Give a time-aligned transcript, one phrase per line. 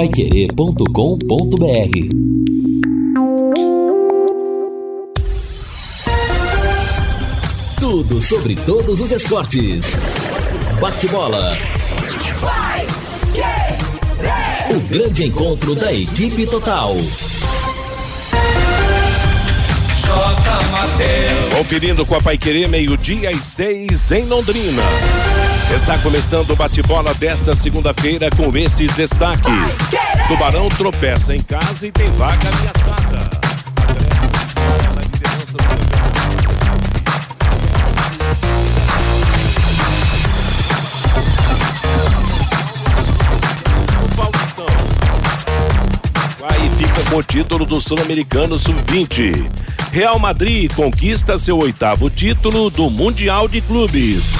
[0.00, 0.86] paiquerê.com.br
[7.78, 9.98] Tudo sobre todos os esportes.
[10.80, 11.54] Bate-bola.
[14.70, 16.96] O grande encontro da equipe total.
[21.54, 25.49] Conferindo com a Paiquerê, meio-dia e seis em Londrina.
[25.74, 29.76] Está começando o bate-bola desta segunda-feira com estes destaques.
[30.26, 33.30] Tubarão tropeça em casa e tem vaga ameaçada.
[46.50, 49.48] Aí fica com o título do Sul-Americano Sub-20.
[49.92, 54.39] Real Madrid conquista seu oitavo título do Mundial de Clubes.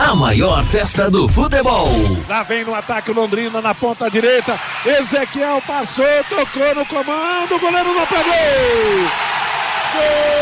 [0.00, 1.86] A maior festa do futebol.
[2.26, 4.58] Lá vem no ataque Londrina na ponta direita.
[4.86, 8.32] Ezequiel passou, tocou no comando, o goleiro não pegou.
[9.92, 10.40] Gol!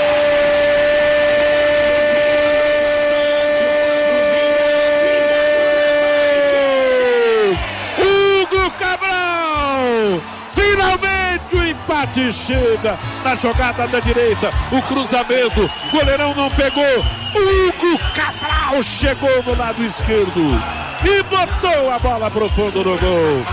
[10.55, 14.51] Finalmente o empate chega na jogada da direita.
[14.71, 17.05] O cruzamento, goleirão não pegou.
[17.35, 20.63] Hugo Cabral chegou no lado esquerdo
[21.05, 23.45] e botou a bola pro fundo do gol.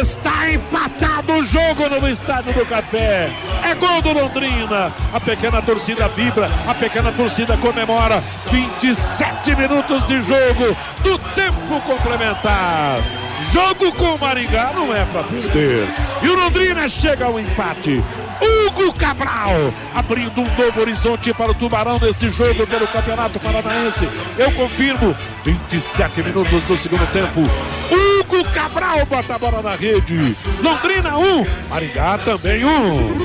[0.00, 3.30] Está empatado o jogo no Estádio do Café.
[3.62, 4.92] É gol do Londrina.
[5.12, 8.22] A pequena torcida vibra, a pequena torcida comemora.
[8.50, 13.19] 27 minutos de jogo do tempo complementar.
[13.52, 15.86] Jogo com o Maringá não é para perder.
[16.22, 18.02] E o Londrina chega ao empate.
[18.40, 24.08] Hugo Cabral abrindo um novo horizonte para o Tubarão neste jogo pelo Campeonato Paranaense.
[24.38, 25.16] Eu confirmo.
[25.44, 27.40] 27 minutos do segundo tempo.
[27.90, 30.36] Hugo Cabral bota a bola na rede.
[30.62, 32.68] Londrina 1, um, Maringá também 1.
[32.68, 33.16] Um.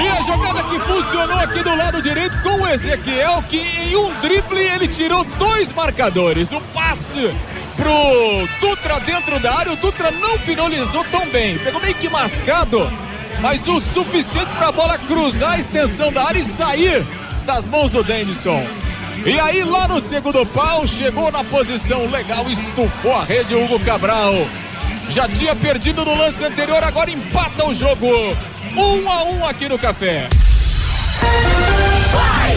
[0.00, 4.12] E a jogada que funcionou aqui do lado direito com o Ezequiel, que em um
[4.20, 6.52] drible ele tirou dois marcadores.
[6.52, 7.30] O passe
[7.78, 9.72] pro Dutra dentro da área.
[9.72, 11.56] O Dutra não finalizou tão bem.
[11.58, 12.90] Pegou meio que mascado,
[13.40, 17.06] mas o suficiente para a bola cruzar a extensão da área e sair
[17.46, 18.66] das mãos do Denison.
[19.24, 24.34] E aí, lá no segundo pau, chegou na posição legal, estufou a rede Hugo Cabral.
[25.08, 28.06] Já tinha perdido no lance anterior, agora empata o jogo.
[28.76, 30.28] Um a um aqui no café.
[32.12, 32.56] Vai,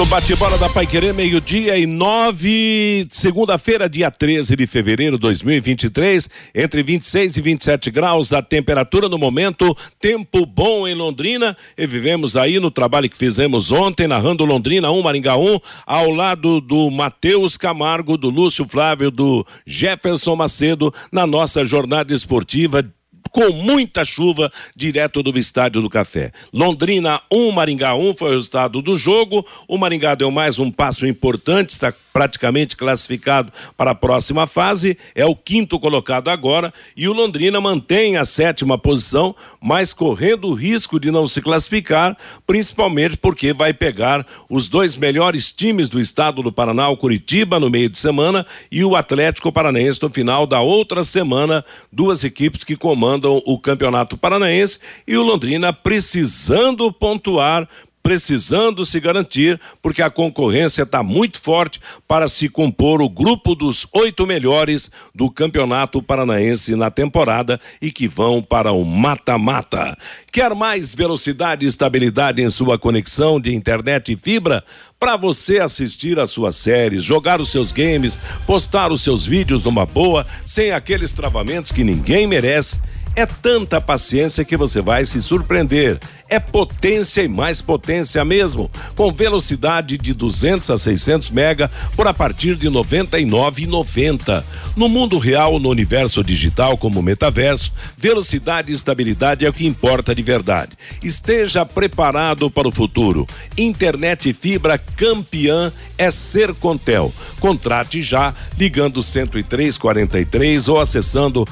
[0.00, 6.26] o bate-bola da Pai Querer, meio-dia e nove, segunda-feira, dia 13 de fevereiro de 2023,
[6.54, 12.34] entre 26 e 27 graus, a temperatura no momento, tempo bom em Londrina, e vivemos
[12.34, 17.58] aí no trabalho que fizemos ontem, narrando Londrina 1, Maringá 1, ao lado do Matheus
[17.58, 22.82] Camargo, do Lúcio Flávio, do Jefferson Macedo, na nossa jornada esportiva
[23.30, 26.32] com muita chuva direto do Estádio do Café.
[26.52, 29.46] Londrina 1, um, Maringá 1 um, foi o resultado do jogo.
[29.68, 35.24] O Maringá deu mais um passo importante, está praticamente classificado para a próxima fase, é
[35.24, 40.98] o quinto colocado agora e o Londrina mantém a sétima posição, mas correndo o risco
[40.98, 42.16] de não se classificar,
[42.46, 47.70] principalmente porque vai pegar os dois melhores times do estado do Paraná, o Curitiba no
[47.70, 52.76] meio de semana e o Atlético Paranaense no final da outra semana, duas equipes que
[52.76, 57.68] comandam comandam o Campeonato Paranaense e o Londrina precisando pontuar
[58.02, 63.86] precisando se garantir, porque a concorrência está muito forte para se compor o grupo dos
[63.92, 69.96] oito melhores do Campeonato Paranaense na temporada e que vão para o mata-mata.
[70.32, 74.64] Quer mais velocidade e estabilidade em sua conexão de internet e fibra?
[74.98, 79.86] Para você assistir às suas séries, jogar os seus games, postar os seus vídeos numa
[79.86, 82.78] boa, sem aqueles travamentos que ninguém merece
[83.16, 85.98] é tanta paciência que você vai se surpreender.
[86.28, 92.14] É potência e mais potência mesmo, com velocidade de 200 a 600 mega por a
[92.14, 94.44] partir de 99,90.
[94.76, 100.14] No mundo real, no universo digital como metaverso, velocidade e estabilidade é o que importa
[100.14, 100.70] de verdade.
[101.02, 103.26] Esteja preparado para o futuro.
[103.58, 107.12] Internet fibra campeã é ser Contel.
[107.40, 111.44] Contrate já ligando 10343 ou acessando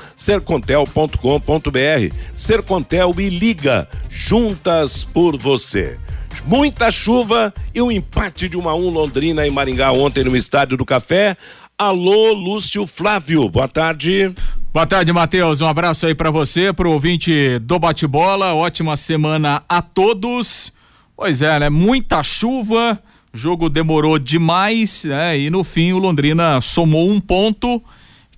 [1.49, 2.15] sercontel.com.br.
[2.35, 5.99] Sercontel e liga juntas por você.
[6.45, 10.77] muita chuva e um empate de 1 a 1 Londrina e Maringá ontem no Estádio
[10.77, 11.37] do Café.
[11.77, 14.33] Alô, Lúcio Flávio, boa tarde.
[14.73, 15.61] Boa tarde, Matheus.
[15.61, 18.55] Um abraço aí para você, pro ouvinte do bate-bola.
[18.55, 20.73] Ótima semana a todos.
[21.17, 21.71] Pois é, né?
[21.71, 23.03] Muita chuva,
[23.33, 25.39] jogo demorou demais, né?
[25.39, 27.83] E no fim o Londrina somou um ponto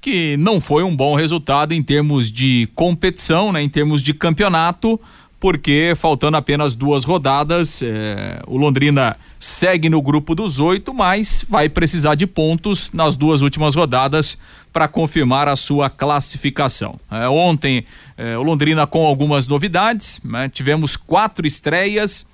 [0.00, 3.62] que não foi um bom resultado em termos de competição, né?
[3.62, 5.00] Em termos de campeonato
[5.40, 11.66] porque faltando apenas duas rodadas, é, o Londrina segue no grupo dos oito, mas vai
[11.66, 14.36] precisar de pontos nas duas últimas rodadas
[14.70, 17.00] para confirmar a sua classificação.
[17.10, 17.86] É, ontem,
[18.18, 20.46] é, o Londrina com algumas novidades, né?
[20.46, 22.28] tivemos quatro estreias.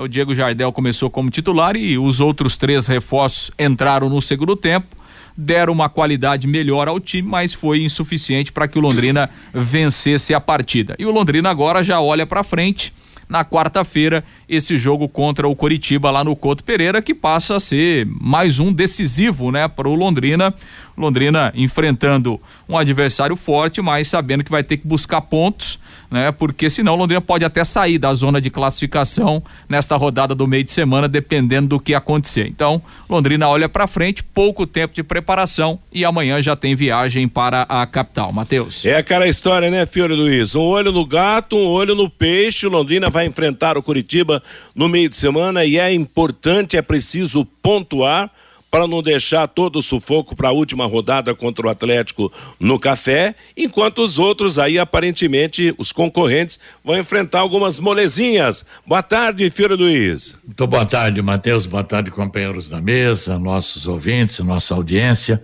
[0.00, 4.96] O Diego Jardel começou como titular e os outros três reforços entraram no segundo tempo
[5.36, 10.40] deram uma qualidade melhor ao time, mas foi insuficiente para que o Londrina vencesse a
[10.40, 10.96] partida.
[10.98, 12.92] E o Londrina agora já olha para frente
[13.28, 18.06] na quarta-feira esse jogo contra o Coritiba lá no Couto Pereira que passa a ser
[18.06, 20.54] mais um decisivo, né, para o Londrina.
[20.96, 25.78] Londrina enfrentando um adversário forte, mas sabendo que vai ter que buscar pontos
[26.10, 26.32] né?
[26.32, 30.70] Porque senão Londrina pode até sair da zona de classificação nesta rodada do meio de
[30.70, 32.46] semana, dependendo do que acontecer.
[32.46, 37.62] Então, Londrina olha para frente, pouco tempo de preparação e amanhã já tem viagem para
[37.62, 38.32] a capital.
[38.32, 38.84] Matheus.
[38.84, 40.54] É aquela história, né, Fiore Luiz?
[40.54, 42.66] Um olho no gato, um olho no peixe.
[42.66, 44.42] Londrina vai enfrentar o Curitiba
[44.74, 48.30] no meio de semana e é importante, é preciso pontuar
[48.70, 53.34] para não deixar todo o sufoco para a última rodada contra o Atlético no café,
[53.56, 58.64] enquanto os outros aí aparentemente os concorrentes vão enfrentar algumas molezinhas.
[58.86, 60.36] Boa tarde, Filho Luiz.
[60.44, 61.64] Muito boa tarde, Matheus.
[61.66, 65.42] Boa tarde, companheiros da mesa, nossos ouvintes, nossa audiência.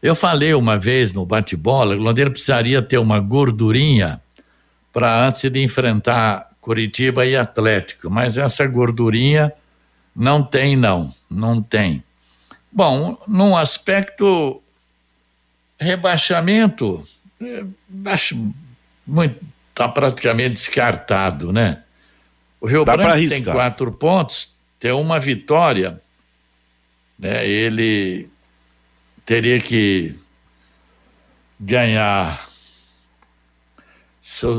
[0.00, 4.20] Eu falei uma vez no bate-bola, o Londrina precisaria ter uma gordurinha
[4.92, 9.52] para antes de enfrentar Curitiba e Atlético, mas essa gordurinha
[10.14, 12.02] não tem não, não tem.
[12.70, 14.62] Bom, num aspecto
[15.78, 17.06] rebaixamento,
[17.40, 17.64] é,
[18.06, 18.52] acho
[19.06, 19.38] muito
[19.78, 21.82] está praticamente descartado, né?
[22.60, 26.02] O Rio Dá Branco tem quatro pontos, tem uma vitória,
[27.16, 27.46] né?
[27.46, 28.28] Ele
[29.24, 30.16] teria que
[31.60, 32.48] ganhar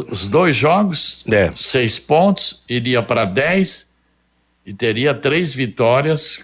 [0.09, 1.51] os dois jogos, é.
[1.55, 3.87] seis pontos, iria para dez
[4.65, 6.43] e teria três vitórias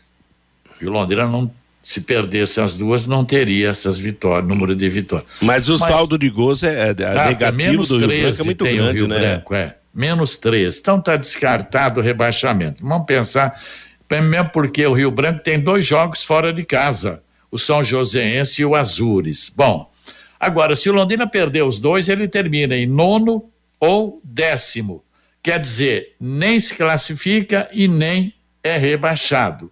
[0.86, 1.52] e o Londrina não
[1.82, 5.30] se perdesse as duas, não teria essas vitórias, número de vitórias.
[5.42, 8.64] Mas o Mas, saldo de gols é, é ah, negativo do Rio Branco é muito
[8.64, 9.20] grande, Rio né?
[9.20, 9.76] Branco, é.
[9.94, 10.80] Menos três.
[10.80, 12.84] Então está descartado o rebaixamento.
[12.84, 13.62] Vamos pensar,
[14.10, 17.22] mesmo porque o Rio Branco tem dois jogos fora de casa,
[17.52, 19.52] o São Joséense e o Azures.
[19.56, 19.92] Bom,
[20.40, 23.46] agora, se o Londrina perder os dois, ele termina em nono
[23.80, 25.04] ou décimo.
[25.44, 28.34] Quer dizer, nem se classifica e nem
[28.64, 29.72] é rebaixado.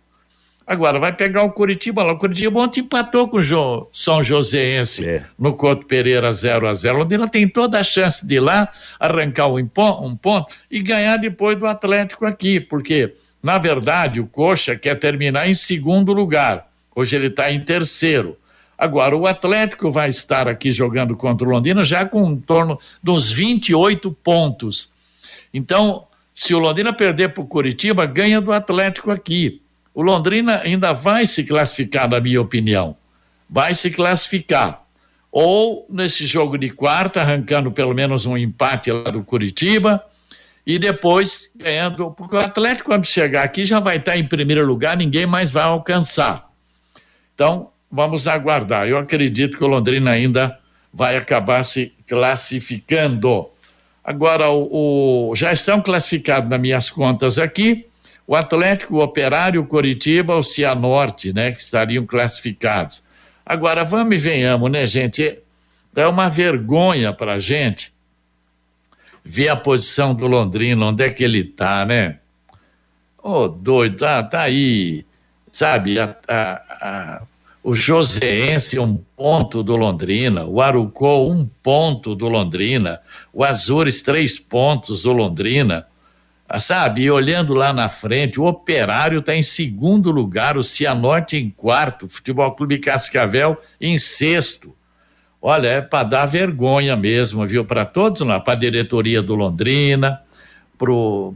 [0.65, 2.13] Agora, vai pegar o Curitiba lá.
[2.13, 5.25] O Curitiba ontem empatou com o jo, São Joséense é.
[5.37, 9.49] no Couto Pereira 0 a 0 Londrina tem toda a chance de ir lá, arrancar
[9.49, 14.97] um, um ponto e ganhar depois do Atlético aqui, porque, na verdade, o Coxa quer
[14.97, 16.69] terminar em segundo lugar.
[16.95, 18.37] Hoje ele está em terceiro.
[18.77, 23.29] Agora, o Atlético vai estar aqui jogando contra o Londrina já com em torno dos
[23.29, 24.91] 28 pontos.
[25.53, 29.62] Então, se o Londrina perder para o Curitiba, ganha do Atlético aqui
[29.93, 32.97] o Londrina ainda vai se classificar, na minha opinião.
[33.49, 34.83] Vai se classificar.
[35.31, 40.03] Ou nesse jogo de quarta, arrancando pelo menos um empate lá do Curitiba,
[40.65, 42.11] e depois ganhando.
[42.11, 45.63] Porque o Atlético, quando chegar aqui, já vai estar em primeiro lugar, ninguém mais vai
[45.63, 46.49] alcançar.
[47.35, 48.87] Então, vamos aguardar.
[48.87, 50.57] Eu acredito que o Londrina ainda
[50.91, 53.49] vai acabar se classificando.
[54.03, 57.85] Agora, o, o já estão classificados nas minhas contas aqui
[58.33, 63.03] o Atlético, o Operário, o Coritiba, o Cianorte, né, que estariam classificados.
[63.45, 65.37] Agora, vamos e venhamos, né, gente?
[65.95, 67.93] É uma vergonha para a gente
[69.23, 72.17] ver a posição do Londrina, onde é que ele está, né?
[73.21, 75.05] Ô, oh, doido, tá, tá aí,
[75.51, 77.21] sabe, a, a, a,
[77.63, 82.99] o Joseense, um ponto do Londrina, o Arucó, um ponto do Londrina,
[83.31, 85.85] o Azures, três pontos do Londrina,
[86.59, 87.03] sabe?
[87.03, 92.05] E olhando lá na frente, o Operário está em segundo lugar, o Cianorte em quarto,
[92.05, 94.75] o Futebol Clube Cascavel em sexto.
[95.41, 97.65] Olha, é para dar vergonha mesmo, viu?
[97.65, 100.21] Para todos lá, para a diretoria do Londrina,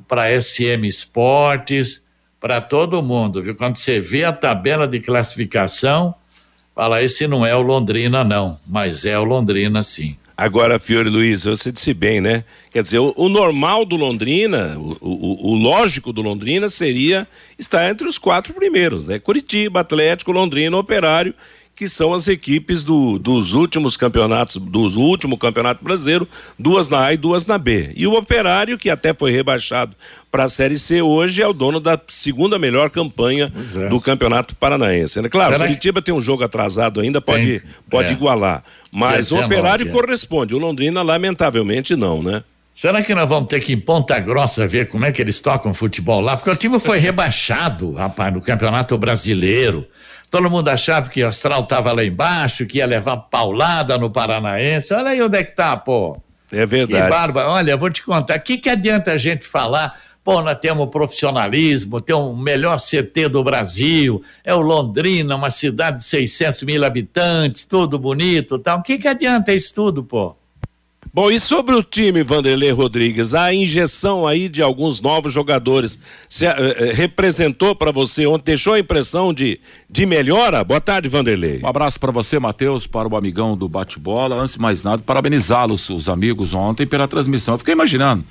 [0.08, 2.06] para SM Esportes,
[2.40, 3.56] para todo mundo, viu?
[3.56, 6.16] Quando você vê a tabela de classificação,
[6.76, 10.18] fala, esse não é o Londrina, não, mas é o Londrina sim.
[10.38, 12.44] Agora, Fiore Luiz, você disse bem, né?
[12.70, 17.28] Quer dizer, o, o normal do Londrina, o, o, o, lógico do Londrina seria
[17.58, 19.18] estar entre os quatro primeiros, né?
[19.18, 21.34] Curitiba, Atlético, Londrina, Operário,
[21.78, 27.14] que são as equipes do, dos últimos campeonatos, do último campeonato brasileiro, duas na A
[27.14, 27.94] e duas na B.
[27.96, 29.96] E o Operário, que até foi rebaixado
[30.32, 33.90] para a Série C hoje, é o dono da segunda melhor campanha é.
[33.90, 35.22] do Campeonato Paranaense.
[35.22, 35.30] Né?
[35.30, 38.12] Claro, Será Curitiba tem um jogo atrasado ainda, pode, pode é.
[38.14, 38.64] igualar.
[38.92, 42.44] Mas o Operário corresponde, o Londrina, lamentavelmente, não, né?
[42.74, 45.40] Será que nós vamos ter que ir em Ponta Grossa ver como é que eles
[45.40, 46.38] tocam futebol lá?
[46.38, 49.88] Porque o time foi rebaixado, rapaz, no Campeonato Brasileiro.
[50.30, 54.94] Todo mundo achava que o Astral estava lá embaixo, que ia levar paulada no Paranaense.
[54.94, 56.16] Olha aí onde é que tá, pô.
[56.52, 57.04] É verdade.
[57.04, 57.48] Que barba.
[57.48, 58.38] Olha, vou te contar.
[58.38, 63.30] O que, que adianta a gente falar Pô, nós temos profissionalismo, tem o melhor CT
[63.30, 68.80] do Brasil, é o Londrina, uma cidade de 600 mil habitantes, tudo bonito tal.
[68.80, 70.36] O que, que adianta isso tudo, pô?
[71.18, 75.98] Bom, e sobre o time, Vanderlei Rodrigues, a injeção aí de alguns novos jogadores
[76.30, 76.52] se, uh,
[76.94, 79.60] representou para você ontem, deixou a impressão de,
[79.90, 80.64] de melhora?
[80.64, 81.60] Boa tarde, Vanderlei.
[81.64, 84.36] Um abraço para você, Matheus, para o amigão do bate-bola.
[84.36, 87.56] Antes de mais nada, parabenizá-los, os amigos, ontem pela transmissão.
[87.56, 88.24] Eu fiquei imaginando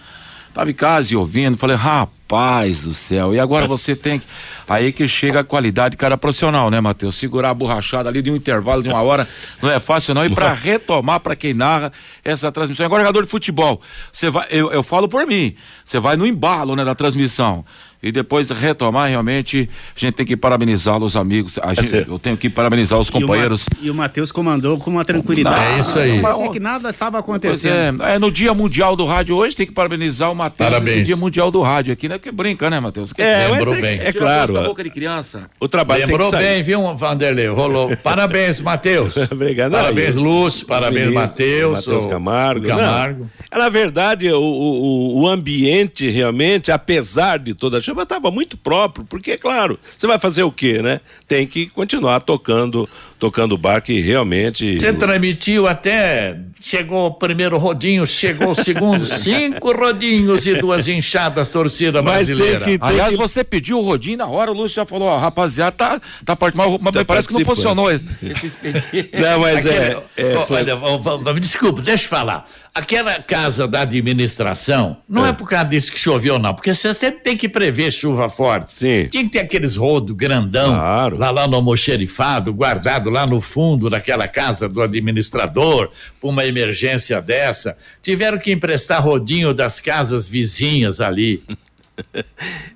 [0.56, 4.24] Tava em casa e ouvindo, falei, rapaz do céu, e agora você tem que.
[4.66, 7.14] Aí que chega a qualidade cara profissional, né, Matheus?
[7.14, 9.28] Segurar a borrachada ali de um intervalo de uma hora
[9.60, 10.24] não é fácil, não.
[10.24, 11.92] E para retomar, para quem narra
[12.24, 12.86] essa transmissão.
[12.86, 16.74] Agora, jogador de futebol, você vai, eu, eu falo por mim, você vai no embalo,
[16.74, 17.62] né, da transmissão
[18.06, 22.48] e depois retomar realmente a gente tem que parabenizar os amigos gente, eu tenho que
[22.48, 23.66] parabenizar os companheiros.
[23.80, 25.76] e o, Matheus comandou com uma tranquilidade.
[25.76, 26.20] É isso aí.
[26.20, 28.02] Mas é que nada estava acontecendo.
[28.02, 31.16] é, é, no dia mundial do rádio hoje tem que parabenizar o Matheus no dia
[31.16, 32.18] mundial do rádio aqui né?
[32.18, 33.12] Que brinca né Matheus?
[33.18, 34.00] É, lembrou é, bem.
[34.00, 35.50] é, claro da boca de criança.
[35.58, 37.48] O trabalho lembrou bem viu Vanderlei?
[37.48, 37.96] Rolou.
[38.02, 39.16] Parabéns Matheus.
[39.30, 43.30] Obrigado parabéns Lúcio parabéns Matheus Matheus Camargo Camargo.
[43.50, 48.56] Não, na verdade o, o, o ambiente realmente apesar de toda a chuva estava muito
[48.58, 51.00] próprio, porque, claro, você vai fazer o quê, né?
[51.26, 52.88] Tem que continuar tocando
[53.18, 54.78] tocando o bar que realmente.
[54.78, 56.38] Você transmitiu até.
[56.58, 62.64] Chegou o primeiro rodinho, chegou o segundo, cinco rodinhos e duas inchadas torcida Mas brasileira.
[62.64, 63.16] Tem que, tem Aliás, que...
[63.16, 66.78] você pediu o rodinho na hora, o Lúcio já falou, ó, rapaziada, tá, tá participando,
[66.80, 68.04] mas, tá parece que não funcionou esse
[68.46, 69.10] expediente.
[69.16, 70.02] Não, mas Aquele, é.
[70.16, 70.56] é foi...
[70.56, 72.48] Olha, me desculpe, deixa eu falar.
[72.74, 75.30] Aquela casa da administração, não é.
[75.30, 78.70] é por causa disso que choveu, não, porque você sempre tem que prever chuva forte.
[78.70, 79.08] Sim.
[79.10, 81.16] Tinha que ter aqueles rodos grandão claro.
[81.16, 87.20] lá, lá no almoxerifado, guardado lá no fundo daquela casa do administrador, por uma emergência
[87.20, 87.76] dessa.
[88.02, 91.42] Tiveram que emprestar rodinho das casas vizinhas ali.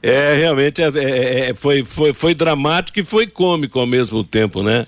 [0.03, 4.63] É, realmente é, é, é, foi, foi, foi dramático e foi cômico ao mesmo tempo,
[4.63, 4.87] né?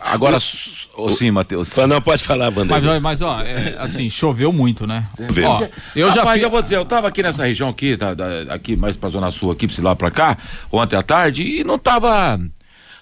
[0.00, 0.38] Agora,
[0.96, 1.76] o, sim, Matheus.
[1.86, 2.98] Não pode falar, Vanderlei.
[2.98, 5.06] Mas, mas ó, é, assim, choveu muito, né?
[5.44, 8.54] Ó, eu já Rapaz, eu vou dizer, eu tava aqui nessa região aqui, tá, da,
[8.54, 10.38] aqui mais pra Zona Sul, aqui, pra lá pra cá,
[10.72, 12.40] ontem à tarde, e não tava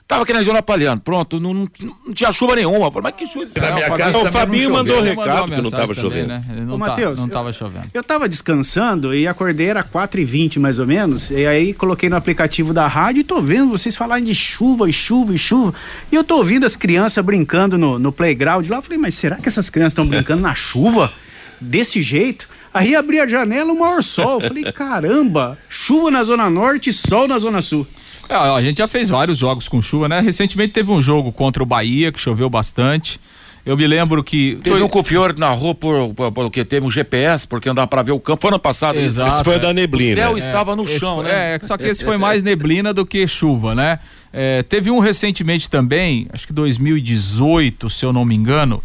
[0.08, 1.68] Tava aqui na Zona Palhando, pronto, não, não,
[2.06, 2.92] não, tinha chuva nenhuma.
[2.92, 3.46] Falei, mas que chuva?
[3.56, 6.28] Na minha casa o Fabinho mandou recado que não tava chovendo.
[6.28, 6.44] Né?
[6.64, 7.88] Não, Ô, tá, Matheus, não tava chovendo.
[7.92, 12.08] Eu tava descansando e acordei era 4 e 20 mais ou menos, e aí coloquei
[12.08, 15.74] no aplicativo da rádio e tô vendo vocês falarem de chuva e chuva e chuva,
[16.12, 19.36] e eu tô ouvindo as crianças brincando no, no playground lá, eu falei, mas será
[19.36, 21.12] que essas crianças estão brincando na chuva?
[21.60, 22.48] Desse jeito?
[22.72, 24.34] Aí abri a janela, o maior sol.
[24.34, 27.86] Eu falei, caramba, chuva na Zona Norte e sol na Zona Sul.
[28.28, 30.20] É, a gente já fez vários jogos com chuva, né?
[30.20, 33.20] Recentemente teve um jogo contra o Bahia, que choveu bastante.
[33.66, 34.60] Eu me lembro que.
[34.62, 38.12] Teve um confior na rua por, por, porque teve um GPS, porque andava para ver
[38.12, 38.40] o campo.
[38.40, 38.96] Foi ano passado.
[38.96, 39.34] Exato.
[39.34, 40.12] Esse foi da neblina.
[40.12, 41.56] O céu é, estava no chão, foi, né?
[41.56, 43.98] É, só que esse foi mais neblina do que chuva, né?
[44.32, 48.80] É, teve um recentemente também, acho que 2018, se eu não me engano.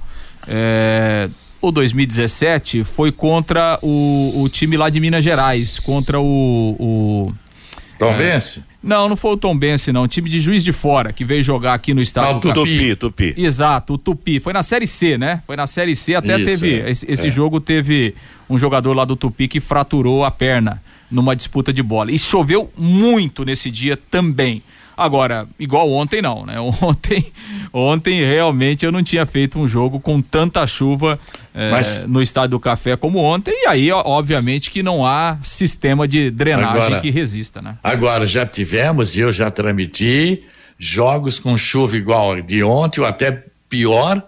[0.47, 1.29] É,
[1.61, 6.75] ou 2017, foi contra o, o time lá de Minas Gerais, contra o.
[6.79, 7.27] o
[7.99, 8.17] Tom é,
[8.83, 10.03] não, não foi o Tom Bense, não.
[10.03, 12.95] O time de Juiz de Fora, que veio jogar aqui no estado ah, do Tupi,
[12.95, 13.33] Tupi.
[13.37, 14.39] Exato, o Tupi.
[14.39, 15.41] Foi na Série C, né?
[15.45, 16.79] Foi na Série C, até Isso, teve.
[16.79, 17.29] É, esse, esse é.
[17.29, 18.15] jogo teve
[18.49, 22.11] um jogador lá do Tupi que fraturou a perna numa disputa de bola.
[22.11, 24.63] E choveu muito nesse dia também.
[25.01, 26.59] Agora, igual ontem não, né?
[26.81, 27.25] Ontem,
[27.73, 31.19] ontem realmente eu não tinha feito um jogo com tanta chuva
[31.53, 32.05] é, Mas...
[32.07, 36.83] no Estádio do Café como ontem, e aí, obviamente, que não há sistema de drenagem
[36.83, 37.77] agora, que resista, né?
[37.83, 40.43] Agora, já tivemos, e eu já transmiti,
[40.77, 44.23] jogos com chuva igual de ontem, ou até pior,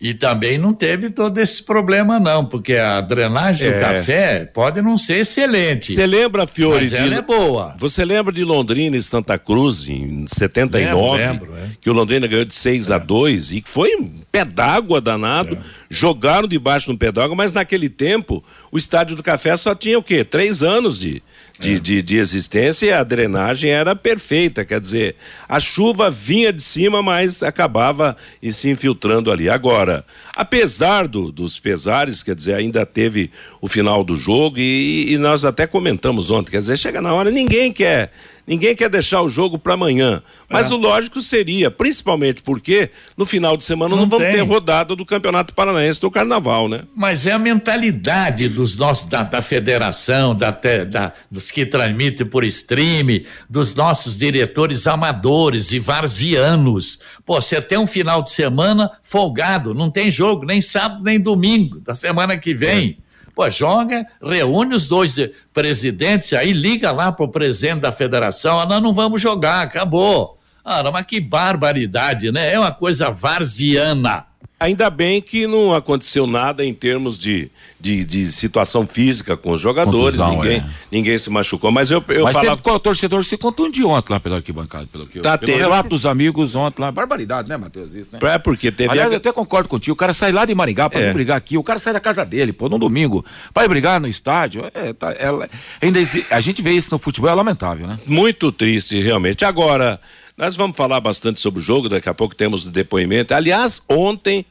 [0.00, 3.80] E também não teve todo esse problema, não, porque a drenagem do É.
[3.80, 5.92] café pode não ser excelente.
[5.92, 6.84] Você lembra, Fiore?
[6.84, 7.74] Mas ela de- é boa.
[7.76, 11.18] Você lembra de Londrina e Santa Cruz em 79?
[11.18, 11.68] Lembro, lembro, é.
[11.78, 15.58] Que o Londrina ganhou de 6 a 2 e que foi um pé d'água danado.
[15.90, 18.42] Jogaram debaixo de um pé d'água, mas naquele tempo
[18.72, 20.24] o Estádio do Café só tinha o quê?
[20.24, 21.22] Três anos de,
[21.60, 24.64] de, de, de existência e a drenagem era perfeita.
[24.64, 25.14] Quer dizer,
[25.48, 29.48] a chuva vinha de cima, mas acabava e se infiltrando ali.
[29.48, 35.18] Agora, apesar do- dos pesares, quer dizer, ainda teve o final do jogo e, e
[35.18, 38.10] nós até comentamos ontem, quer dizer, chega na hora, ninguém quer.
[38.50, 40.20] Ninguém quer deixar o jogo para amanhã.
[40.48, 40.74] Mas É.
[40.74, 44.34] o lógico seria, principalmente porque no final de semana não, Não vamos tem.
[44.34, 46.82] ter rodada do Campeonato Paranaense do Carnaval, né?
[46.96, 52.44] Mas é a mentalidade dos nossos, da, da federação, da, da- dos que transmitem por
[52.44, 56.98] stream, dos nossos diretores amadores e varzianos.
[57.24, 61.78] Pô, você tem um final de semana folgado, não tem jogo nem sábado nem domingo
[61.78, 62.98] da semana que vem.
[63.40, 65.16] Pô, joga, reúne os dois
[65.50, 70.38] presidentes, aí liga lá pro presidente da federação, ah, nós não vamos jogar, acabou.
[70.82, 72.52] Não, mas que barbaridade, né?
[72.52, 74.24] É uma coisa varziana.
[74.58, 77.50] Ainda bem que não aconteceu nada em termos de,
[77.80, 80.64] de, de situação física com os jogadores, Contusão, ninguém, é.
[80.92, 81.72] ninguém se machucou.
[81.72, 82.58] Mas eu, eu Mas falava.
[82.60, 85.62] teve, o torcedor se contundiu ontem lá pela arquibancada, pelo que eu, Tá, pelo teve.
[85.62, 86.92] relato dos amigos ontem lá.
[86.92, 87.94] Barbaridade, né, Matheus?
[87.94, 88.18] Isso, né?
[88.34, 88.90] É porque teve.
[88.90, 89.94] Aliás, a- eu até concordo contigo.
[89.94, 91.10] O cara sai lá de Maringá pra É.
[91.10, 91.56] brigar aqui.
[91.56, 93.24] O cara sai da casa dele, pô, num domingo.
[93.54, 94.62] Pra ir brigar no estádio.
[94.74, 95.48] É, tá, ela-
[95.80, 97.98] ainda exi- a gente vê isso no futebol, é lamentável, né?
[98.06, 99.42] Muito triste, realmente.
[99.42, 99.98] Agora,
[100.40, 103.34] nós vamos falar bastante sobre o jogo, daqui a pouco temos o depoimento.
[103.34, 104.46] Aliás, ontem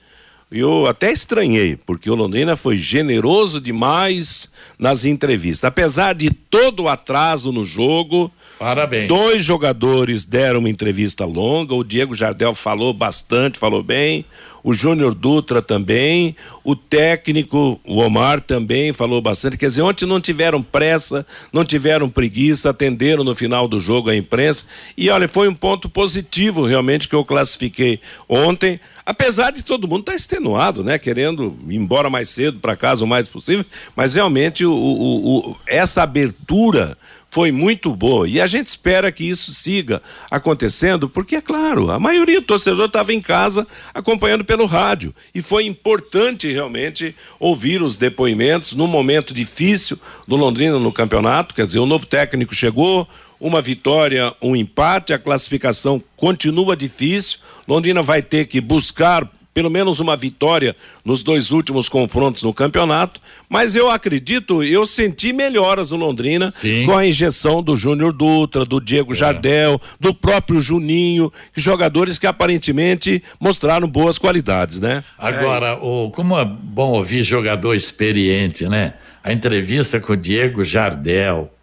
[0.51, 5.63] eu até estranhei, porque o Londrina foi generoso demais nas entrevistas.
[5.65, 9.07] Apesar de todo o atraso no jogo, Parabéns.
[9.07, 11.73] dois jogadores deram uma entrevista longa.
[11.73, 14.25] O Diego Jardel falou bastante, falou bem.
[14.63, 16.35] O Júnior Dutra também.
[16.63, 19.57] O técnico, o Omar, também falou bastante.
[19.57, 24.15] Quer dizer, ontem não tiveram pressa, não tiveram preguiça, atenderam no final do jogo a
[24.15, 24.65] imprensa.
[24.97, 28.79] E olha, foi um ponto positivo realmente que eu classifiquei ontem.
[29.05, 30.99] Apesar de todo mundo estar extenuado, né?
[30.99, 35.55] Querendo ir embora mais cedo para casa o mais possível, mas realmente o- o- o-
[35.65, 36.95] essa abertura
[37.29, 38.27] foi muito boa.
[38.27, 42.87] E a gente espera que isso siga acontecendo, porque é claro, a maioria do torcedor
[42.87, 45.13] estava em casa acompanhando pelo rádio.
[45.33, 51.65] E foi importante realmente ouvir os depoimentos num momento difícil do Londrina no campeonato, quer
[51.65, 53.07] dizer, o novo técnico chegou,
[53.39, 57.39] uma vitória, um empate, a classificação continua difícil.
[57.65, 63.19] Londrina vai ter que buscar pelo menos uma vitória nos dois últimos confrontos no campeonato,
[63.49, 66.85] mas eu acredito, eu senti melhoras no Londrina Sim.
[66.85, 73.21] com a injeção do Júnior Dutra, do Diego Jardel, do próprio Juninho, jogadores que aparentemente
[73.37, 75.03] mostraram boas qualidades, né?
[75.17, 78.93] Agora, o, como é bom ouvir jogador experiente, né?
[79.21, 81.53] A entrevista com o Diego Jardel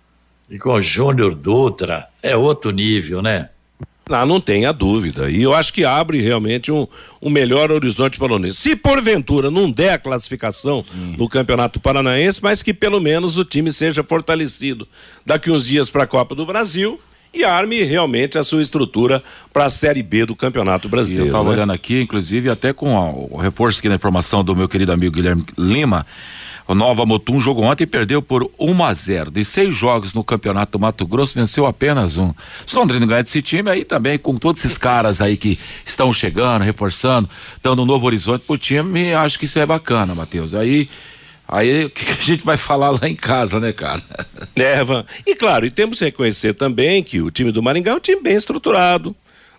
[0.50, 3.48] e com o Júnior Dutra é outro nível, né?
[4.08, 5.28] Ah, não tenha dúvida.
[5.28, 6.86] E eu acho que abre realmente um,
[7.20, 8.52] um melhor horizonte para o Londrina.
[8.52, 10.84] Se porventura não der a classificação
[11.18, 14.86] no Campeonato Paranaense, mas que pelo menos o time seja fortalecido
[15.24, 17.00] daqui uns dias para a Copa do Brasil
[17.34, 21.26] e arme realmente a sua estrutura para a Série B do Campeonato E eu Brasileiro.
[21.26, 21.50] estava né?
[21.50, 22.94] olhando aqui, inclusive, até com
[23.30, 26.06] o reforço aqui na informação do meu querido amigo Guilherme Lima.
[26.68, 30.24] O Nova Motum jogou ontem e perdeu por 1 a 0 De seis jogos no
[30.24, 32.34] Campeonato do Mato Grosso, venceu apenas um.
[32.66, 36.12] Se o Londrina ganhar desse time aí também, com todos esses caras aí que estão
[36.12, 37.28] chegando, reforçando,
[37.62, 40.54] dando um novo horizonte pro time, acho que isso é bacana, Matheus.
[40.54, 40.88] Aí,
[41.46, 44.02] aí o que a gente vai falar lá em casa, né, cara?
[44.56, 45.04] É, Van.
[45.24, 48.20] E claro, e temos que reconhecer também que o time do Maringá é um time
[48.20, 49.14] bem estruturado.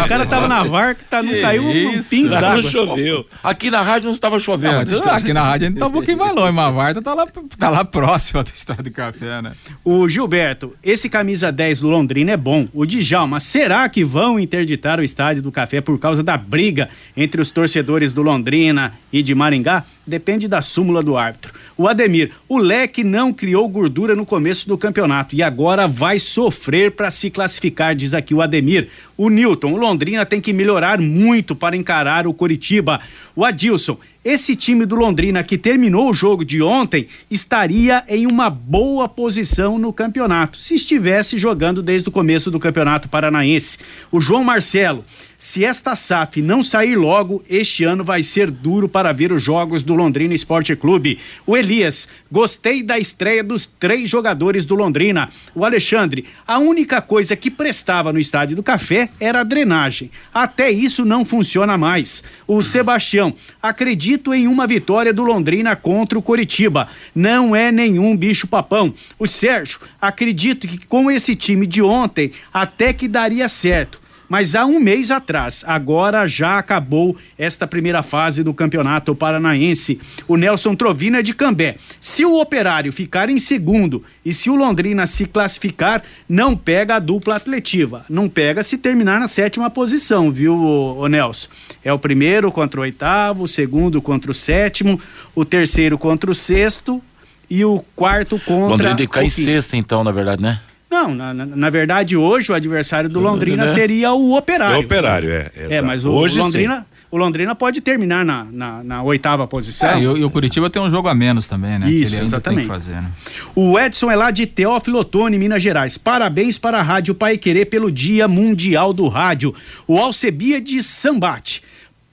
[0.05, 2.55] o cara tava na varca, tá, não caiu um pingo d'água.
[2.55, 3.25] Não choveu.
[3.43, 4.89] Aqui na rádio não estava chovendo.
[4.89, 7.13] Não, aqui na rádio a gente tá um pouquinho mais longe, mas a Varta tá
[7.13, 9.51] lá, tá lá próxima do Estádio do Café, né?
[9.83, 12.65] O Gilberto, esse camisa 10 do Londrina é bom.
[12.73, 17.41] O Djalma, será que vão interditar o Estádio do Café por causa da briga entre
[17.41, 19.83] os torcedores do Londrina e de Maringá?
[20.05, 21.53] Depende da súmula do árbitro.
[21.77, 26.91] O Ademir, o Leque não criou gordura no começo do campeonato e agora vai sofrer
[26.91, 28.89] para se classificar, diz aqui o Ademir.
[29.15, 32.99] O Newton, o Londrina tem que melhorar muito para encarar o Coritiba.
[33.35, 38.49] O Adilson, esse time do Londrina que terminou o jogo de ontem estaria em uma
[38.49, 43.77] boa posição no campeonato, se estivesse jogando desde o começo do Campeonato Paranaense.
[44.11, 45.05] O João Marcelo,
[45.39, 49.83] se esta SAF não sair logo, este ano vai ser duro para ver os jogos
[49.83, 51.19] do Londrina Esporte Clube.
[51.45, 55.29] O Elias, gostei da estreia dos três jogadores do Londrina.
[55.53, 60.09] O Alexandre, a única coisa que prestava no Estádio do Café era a drenagem.
[60.33, 62.23] Até isso não funciona mais.
[62.47, 66.89] O Sebastião, acredito em uma vitória do Londrina contra o Coritiba.
[67.13, 68.91] Não é nenhum bicho-papão.
[69.19, 74.65] O Sérgio, acredito que com esse time de ontem até que daria certo mas há
[74.65, 75.63] um mês atrás.
[75.67, 79.99] Agora já acabou esta primeira fase do Campeonato Paranaense.
[80.27, 81.77] O Nelson Trovina é de Cambé.
[81.99, 86.99] Se o Operário ficar em segundo e se o Londrina se classificar, não pega a
[86.99, 88.05] dupla atletiva.
[88.09, 91.47] Não pega se terminar na sétima posição, viu, o, Nelson?
[91.83, 94.99] É o primeiro contra o oitavo, o segundo contra o sétimo,
[95.33, 97.01] o terceiro contra o sexto
[97.49, 98.89] e o quarto contra.
[98.89, 100.59] Londrina cair em sexta, então, na verdade, né?
[100.89, 103.71] Não, na, na, na, verdade, hoje o adversário do Londrina né?
[103.71, 104.75] seria o Operário.
[104.75, 105.51] É o Operário, é.
[105.69, 106.77] É, mas o, hoje, Londrina.
[106.77, 106.97] Sim.
[107.09, 109.89] O Londrina pode terminar na, na, na oitava posição.
[109.89, 111.89] É, e, o, e, o, Curitiba tem um jogo a menos também, né?
[111.89, 112.67] Isso, exatamente.
[112.67, 113.09] Fazer, né?
[113.55, 115.97] O Edson é lá de Teófilo Otoni, Minas Gerais.
[115.97, 119.55] Parabéns para a Rádio Pai Querer pelo Dia Mundial do Rádio.
[119.87, 121.63] O Alcebia de Sambate.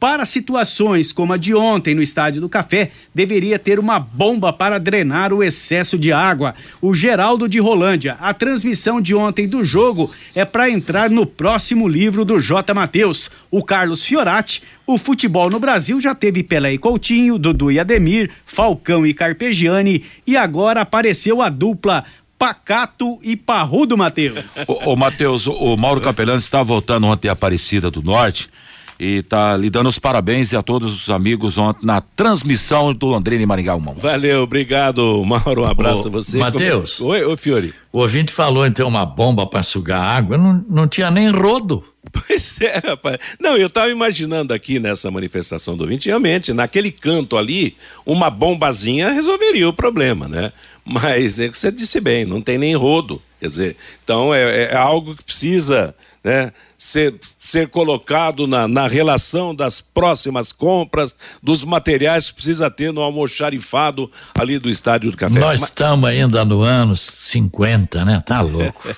[0.05, 4.79] Para situações como a de ontem no Estádio do Café, deveria ter uma bomba para
[4.79, 6.55] drenar o excesso de água.
[6.79, 11.89] O Geraldo de Rolândia, a transmissão de ontem do jogo é para entrar no próximo
[11.89, 12.75] livro do J.
[12.75, 13.31] Matheus.
[13.51, 18.31] O Carlos Fiorati, o futebol no Brasil já teve Pelé e Coutinho, Dudu e Ademir,
[18.45, 22.05] Falcão e Carpegiani e agora apareceu a dupla
[22.39, 24.69] Pacato e Parrudo Matheus.
[24.85, 28.51] Ô, Matheus, o Mauro Capelano está voltando ontem a Aparecida do Norte
[28.99, 33.43] e tá lhe dando os parabéns a todos os amigos ontem na transmissão do Londrina
[33.43, 33.95] e Maringá Humão.
[33.95, 35.63] Valeu, obrigado, Mauro.
[35.63, 36.39] Um abraço ô, a você.
[36.39, 37.01] Matheus.
[37.01, 37.75] Oi, oi, Fiore.
[37.93, 41.85] O ouvinte falou em ter uma bomba para sugar água, não, não tinha nem rodo.
[42.29, 43.19] Pois é, rapaz.
[43.41, 47.77] Não, eu estava imaginando aqui nessa manifestação do ouvinte, realmente, naquele canto ali,
[48.07, 50.53] uma bombazinha resolveria o problema, né?
[50.85, 53.21] Mas é que você disse bem, não tem nem rodo.
[53.41, 56.53] Quer dizer, então é, é algo que precisa né,
[56.85, 63.01] ser, ser colocado na, na relação das próximas compras, dos materiais que precisa ter no
[63.01, 65.39] almoxarifado ali do Estádio do Café.
[65.39, 68.23] Nós estamos ainda no ano 50, né?
[68.27, 68.95] Tá louco.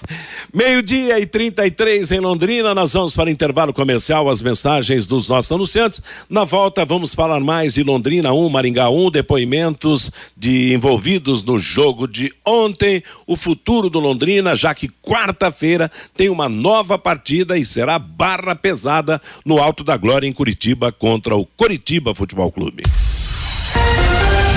[0.53, 6.03] Meio-dia e 33 em Londrina, nós vamos para intervalo comercial, as mensagens dos nossos anunciantes.
[6.29, 12.09] Na volta, vamos falar mais de Londrina 1, Maringá 1, depoimentos de envolvidos no jogo
[12.09, 17.65] de ontem, o futuro do Londrina, já que quarta-feira tem uma nova partida partida e
[17.77, 22.83] será barra pesada no Alto da Glória em Curitiba contra o Curitiba Futebol Clube.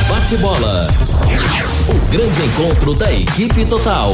[0.07, 0.87] Bate bola.
[1.89, 4.13] O grande encontro da equipe total.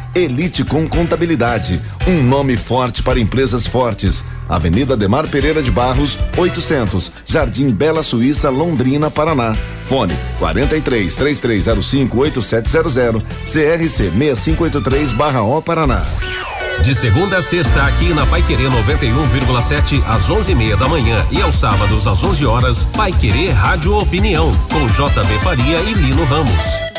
[0.13, 4.23] Elite com Contabilidade, um nome forte para empresas fortes.
[4.49, 9.55] Avenida Demar Pereira de Barros, 800, Jardim Bela Suíça, Londrina, Paraná.
[9.85, 16.03] Fone 43 3305 8700, CRC 6583/O Paraná.
[16.83, 21.55] De segunda a sexta, aqui na Pai Querer 91,7 às 11:30 da manhã e aos
[21.55, 26.90] sábados às 11 horas, Pai Querer Rádio Opinião com JB Faria e Lino Ramos.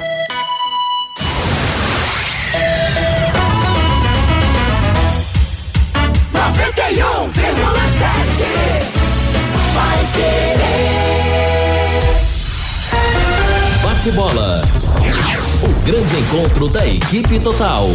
[15.84, 17.86] Grande encontro da equipe total.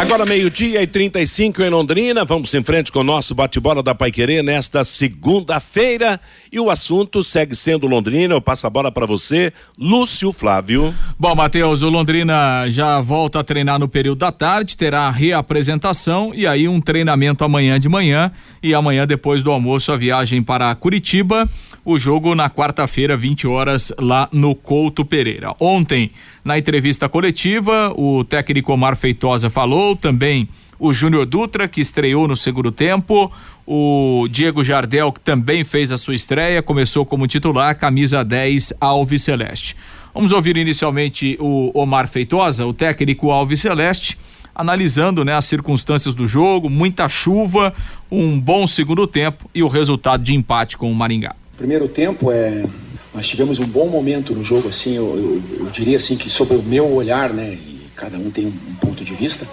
[0.00, 2.24] Agora meio-dia e 35 em Londrina.
[2.24, 6.20] Vamos em frente com o nosso bate-bola da Paiquerê nesta segunda-feira.
[6.50, 8.34] E o assunto segue sendo Londrina.
[8.34, 10.92] Eu passo a bola para você, Lúcio Flávio.
[11.16, 16.32] Bom, Matheus, o Londrina já volta a treinar no período da tarde, terá a reapresentação
[16.34, 18.32] e aí um treinamento amanhã de manhã.
[18.60, 21.48] E amanhã, depois do almoço, a viagem para Curitiba
[21.88, 25.54] o jogo na quarta-feira, 20 horas, lá no Couto Pereira.
[25.58, 26.10] Ontem,
[26.44, 32.36] na entrevista coletiva, o técnico Omar Feitosa falou, também o Júnior Dutra, que estreou no
[32.36, 33.32] segundo tempo,
[33.66, 39.22] o Diego Jardel, que também fez a sua estreia, começou como titular, camisa 10 Alves
[39.22, 39.74] Celeste.
[40.12, 44.18] Vamos ouvir inicialmente o Omar Feitosa, o técnico Alves Celeste,
[44.54, 47.72] analisando né, as circunstâncias do jogo, muita chuva,
[48.10, 51.34] um bom segundo tempo e o resultado de empate com o Maringá.
[51.58, 52.64] Primeiro tempo é
[53.12, 56.56] nós tivemos um bom momento no jogo assim, eu, eu, eu diria assim que sobre
[56.56, 59.44] o meu olhar, né, e cada um tem um, um ponto de vista,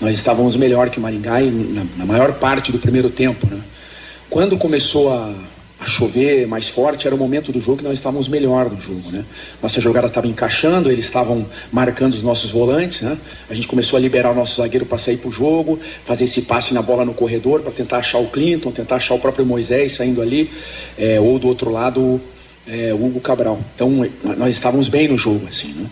[0.00, 3.58] nós estávamos melhor que o Maringá na, na maior parte do primeiro tempo, né?
[4.28, 5.32] Quando começou a
[5.78, 9.10] a chover mais forte, era o momento do jogo que nós estávamos melhor no jogo,
[9.10, 9.22] né?
[9.62, 13.18] Nossa jogada estava encaixando, eles estavam marcando os nossos volantes, né?
[13.50, 16.42] A gente começou a liberar o nosso zagueiro para sair para o jogo, fazer esse
[16.42, 19.92] passe na bola no corredor para tentar achar o Clinton, tentar achar o próprio Moisés
[19.92, 20.50] saindo ali,
[20.96, 22.18] é, ou do outro lado
[22.66, 23.60] é, o Hugo Cabral.
[23.74, 24.08] Então
[24.38, 25.86] nós estávamos bem no jogo, assim, né?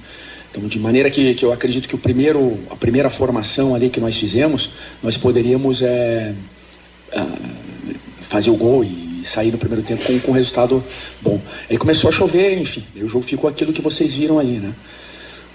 [0.51, 3.99] Então, de maneira que, que eu acredito que o primeiro, a primeira formação ali que
[3.99, 4.71] nós fizemos,
[5.03, 6.33] nós poderíamos é,
[8.29, 10.83] fazer o gol e sair no primeiro tempo com, com um resultado
[11.21, 11.41] bom.
[11.69, 14.73] Aí começou a chover, enfim, o jogo ficou aquilo que vocês viram ali, né?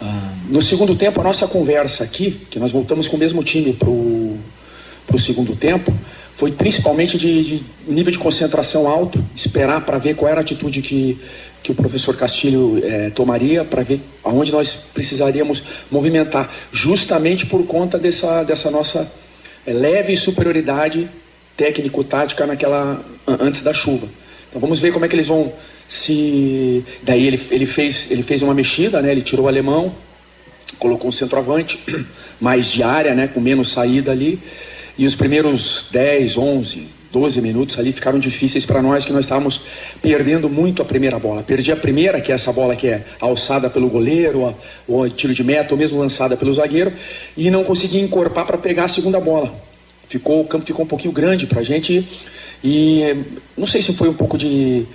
[0.01, 3.73] Ah, no segundo tempo, a nossa conversa aqui, que nós voltamos com o mesmo time
[3.73, 5.93] para o segundo tempo,
[6.37, 10.81] foi principalmente de, de, nível de concentração alto, esperar para ver qual era a atitude
[10.81, 11.19] que,
[11.61, 17.99] que o professor Castilho eh, tomaria, para ver aonde nós precisaríamos movimentar, justamente por conta
[17.99, 19.11] dessa, dessa nossa
[19.67, 21.09] eh, leve superioridade
[21.59, 24.07] técnico-tática naquela antes da chuva.
[24.47, 25.51] Então vamos ver como é que eles vão
[25.89, 29.11] se daí ele, ele fez ele fez uma mexida, né?
[29.11, 29.93] Ele tirou o alemão,
[30.79, 31.77] colocou um centroavante
[32.39, 34.39] mais de área, né, com menos saída ali.
[34.97, 39.61] E os primeiros 10, 11, 12 minutos ali ficaram difíceis para nós, que nós estávamos
[40.01, 41.43] perdendo muito a primeira bola.
[41.43, 44.55] Perdi a primeira, que é essa bola que é alçada pelo goleiro,
[44.87, 46.93] ou tiro de meta, ou mesmo lançada pelo zagueiro,
[47.35, 49.68] e não consegui encorpar para pegar a segunda bola.
[50.09, 52.05] Ficou, o campo ficou um pouquinho grande para a gente
[52.63, 53.15] e
[53.55, 54.85] não sei se foi um pouco de.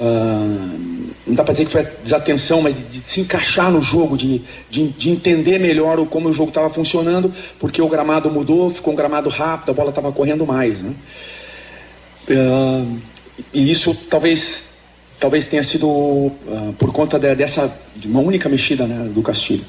[0.00, 4.16] Uh, não dá para dizer que foi desatenção, mas de, de, se encaixar no jogo,
[4.16, 8.70] de, de, de entender melhor o, como o jogo estava funcionando, porque o gramado mudou,
[8.70, 10.78] ficou um gramado rápido, a bola estava correndo mais.
[10.78, 10.92] Né?
[12.28, 12.98] Uh,
[13.52, 14.74] e isso talvez,
[15.20, 19.64] talvez tenha sido uh, por conta de, dessa de uma única mexida né, do Castilho.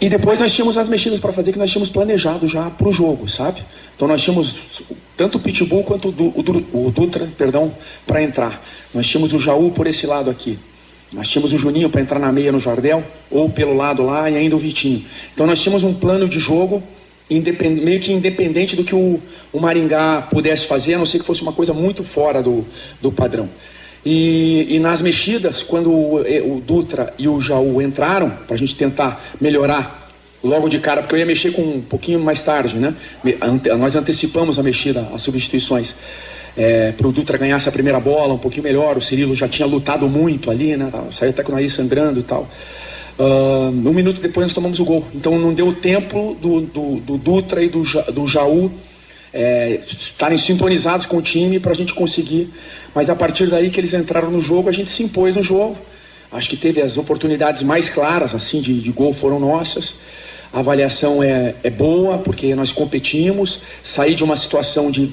[0.00, 2.92] E depois nós tínhamos as mexidas para fazer que nós tínhamos planejado já para o
[2.92, 3.62] jogo, sabe?
[3.94, 4.56] Então nós tínhamos
[5.16, 7.72] tanto o Pitbull quanto o, Dutra, perdão,
[8.06, 8.62] para entrar.
[8.92, 10.58] Nós tínhamos o Jaú por esse lado aqui.
[11.12, 14.36] Nós tínhamos o Juninho para entrar na meia no Jardel, ou pelo lado lá, e
[14.36, 15.04] ainda o Vitinho.
[15.32, 16.82] Então nós tínhamos um plano de jogo
[17.28, 19.20] meio que independente do que o,
[19.52, 22.64] o, Maringá pudesse fazer, a não ser que fosse uma coisa muito fora do,
[23.00, 23.48] do padrão.
[24.08, 28.76] E, e nas mexidas, quando o, o Dutra e o Jaú entraram, para a gente
[28.76, 30.12] tentar melhorar
[30.44, 32.94] logo de cara, porque eu ia mexer com um pouquinho mais tarde, né?
[33.76, 35.96] Nós antecipamos a mexida, as substituições.
[36.56, 39.66] É, para o Dutra ganhar essa primeira bola um pouquinho melhor, o Cirilo já tinha
[39.66, 40.88] lutado muito ali, né?
[41.12, 42.48] Saiu até com o nariz sangrando e tal.
[43.18, 45.04] Uh, um minuto depois nós tomamos o gol.
[45.12, 48.70] Então não deu tempo do, do, do Dutra e do, do Jaú
[49.36, 52.50] é, estarem sintonizados com o time para a gente conseguir.
[52.96, 55.76] Mas a partir daí que eles entraram no jogo, a gente se impôs no jogo.
[56.32, 59.94] Acho que teve as oportunidades mais claras assim de, de gol foram nossas
[60.56, 65.12] a avaliação é, é boa, porque nós competimos, sair de uma situação de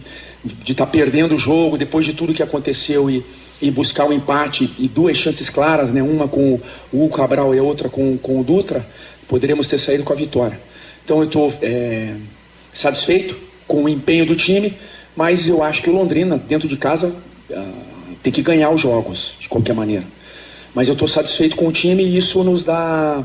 [0.62, 3.26] estar tá perdendo o jogo depois de tudo que aconteceu e,
[3.62, 6.02] e buscar o um empate e duas chances claras, né?
[6.02, 6.60] uma com
[6.94, 8.86] o Cabral e outra com, com o Dutra,
[9.28, 10.58] poderíamos ter saído com a vitória.
[11.04, 12.14] Então eu estou é,
[12.74, 13.36] satisfeito
[13.68, 14.78] com o empenho do time,
[15.14, 17.14] mas eu acho que o Londrina, dentro de casa,
[17.54, 20.04] uh, tem que ganhar os jogos, de qualquer maneira.
[20.74, 23.24] Mas eu estou satisfeito com o time e isso nos dá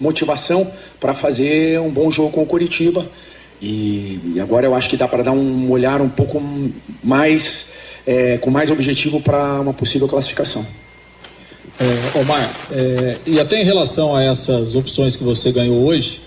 [0.00, 3.06] motivação para fazer um bom jogo com o Curitiba.
[3.60, 6.42] E, e agora eu acho que dá para dar um olhar um pouco
[7.02, 7.72] mais,
[8.06, 10.64] é, com mais objetivo para uma possível classificação.
[11.80, 16.20] É, Omar, é, e até em relação a essas opções que você ganhou hoje,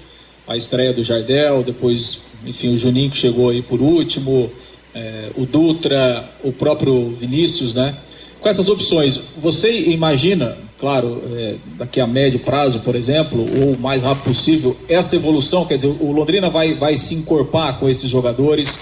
[0.47, 4.49] a estreia do Jardel, depois, enfim, o Juninho que chegou aí por último,
[4.93, 7.95] é, o Dutra, o próprio Vinícius, né?
[8.39, 13.79] Com essas opções, você imagina claro, é, daqui a médio prazo, por exemplo, ou o
[13.79, 18.09] mais rápido possível, essa evolução, quer dizer, o Londrina vai, vai se encorpar com esses
[18.09, 18.79] jogadores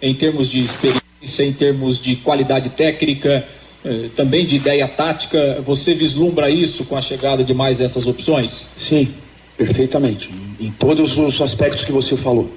[0.00, 3.48] em termos de experiência, em termos de qualidade técnica,
[3.82, 5.62] eh, também de ideia tática.
[5.64, 8.66] Você vislumbra isso com a chegada de mais essas opções?
[8.78, 9.08] Sim,
[9.56, 10.30] perfeitamente.
[10.60, 12.52] Em todos os aspectos que você falou.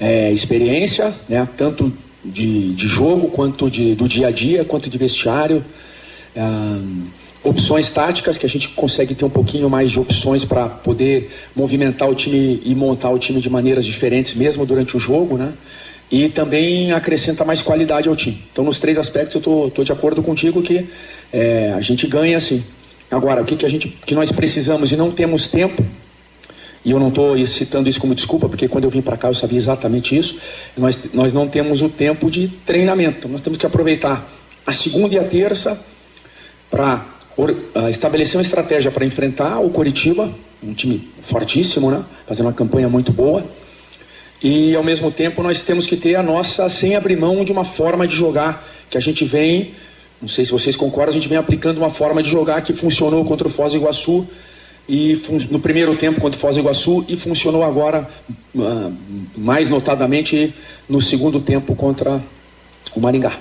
[0.00, 1.92] É, experiência, né, tanto
[2.24, 5.64] de, de jogo, quanto de, do dia a dia, quanto de vestiário.
[6.36, 6.78] Ah,
[7.44, 12.08] opções táticas, que a gente consegue ter um pouquinho mais de opções para poder movimentar
[12.08, 15.52] o time e montar o time de maneiras diferentes, mesmo durante o jogo, né?
[16.10, 18.42] E também acrescenta mais qualidade ao time.
[18.52, 20.86] Então, nos três aspectos, eu tô, tô de acordo contigo que
[21.32, 22.62] é, a gente ganha assim.
[23.10, 25.84] Agora, o que, que, a gente, que nós precisamos e não temos tempo,
[26.84, 29.34] e eu não estou citando isso como desculpa, porque quando eu vim para cá eu
[29.34, 30.40] sabia exatamente isso,
[30.76, 33.28] nós, nós não temos o tempo de treinamento.
[33.28, 34.28] Nós temos que aproveitar
[34.66, 35.80] a segunda e a terça
[36.70, 37.06] para
[37.90, 42.04] estabelecer uma estratégia para enfrentar o Coritiba, um time fortíssimo, né?
[42.26, 43.44] Fazendo uma campanha muito boa.
[44.42, 47.64] E ao mesmo tempo nós temos que ter a nossa, sem abrir mão de uma
[47.64, 49.72] forma de jogar que a gente vem,
[50.20, 53.24] não sei se vocês concordam, a gente vem aplicando uma forma de jogar que funcionou
[53.24, 54.26] contra o Foz do Iguaçu
[54.88, 55.20] e
[55.50, 58.08] no primeiro tempo contra o Foz do Iguaçu e funcionou agora
[58.54, 58.92] uh,
[59.36, 60.52] mais notadamente
[60.88, 62.22] no segundo tempo contra
[62.94, 63.32] o Maringá.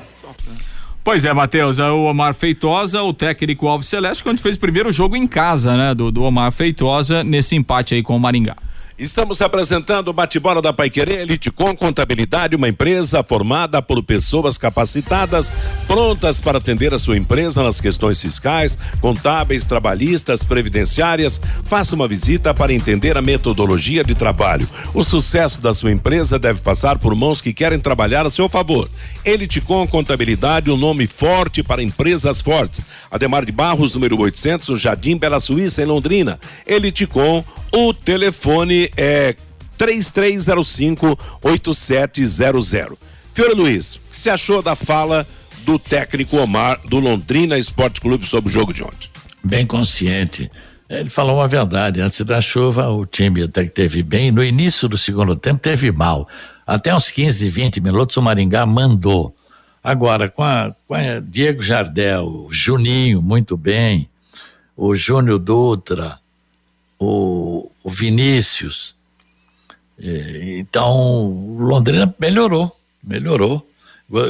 [1.04, 4.94] Pois é, Matheus, é o Omar Feitosa, o técnico Alves Celeste, quando fez o primeiro
[4.94, 8.56] jogo em casa, né, do, do Omar Feitosa, nesse empate aí com o Maringá.
[9.00, 15.52] Estamos apresentando o bate-bola da Paiquerê Elite com Contabilidade, uma empresa formada por pessoas capacitadas,
[15.88, 21.40] prontas para atender a sua empresa nas questões fiscais, contábeis, trabalhistas, previdenciárias.
[21.64, 24.68] Faça uma visita para entender a metodologia de trabalho.
[24.94, 28.90] O sucesso da sua empresa deve passar por mãos que querem trabalhar a seu favor.
[29.24, 32.82] Elite com Contabilidade, um nome forte para empresas fortes.
[33.10, 36.40] Ademar de Barros, número 800, no Jardim Bela Suíça, em Londrina.
[36.68, 39.36] Elite com o telefone é
[39.78, 42.98] 3305 8700.
[43.34, 45.26] Fiora Luiz, o que você achou da fala
[45.64, 49.10] do técnico Omar do Londrina Esporte Clube sobre o jogo de ontem?
[49.44, 50.52] Bem consciente.
[50.90, 52.02] Ele falou uma verdade.
[52.02, 54.32] Antes da chuva, o time até que teve bem.
[54.32, 56.28] No início do segundo tempo, teve mal.
[56.68, 59.34] Até uns 15, 20 minutos, o Maringá mandou.
[59.84, 64.10] Agora, com a, com a Diego Jardel, Juninho, muito bem,
[64.76, 66.20] o Júnior Dutra,
[67.02, 68.96] o, o Vinícius.
[70.00, 73.68] É, então, o Londrina melhorou, melhorou.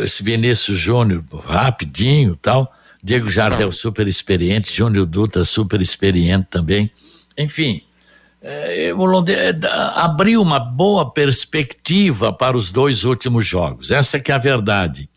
[0.04, 2.74] Esse Vinícius Júnior, rapidinho tal.
[3.04, 4.74] Diego Jardel, super experiente.
[4.74, 6.90] Júnior Dutra, super experiente também.
[7.38, 7.82] Enfim,
[8.42, 9.60] é, o Londrina é,
[9.96, 13.92] abriu uma boa perspectiva para os dois últimos jogos.
[13.92, 15.10] Essa que é a verdade.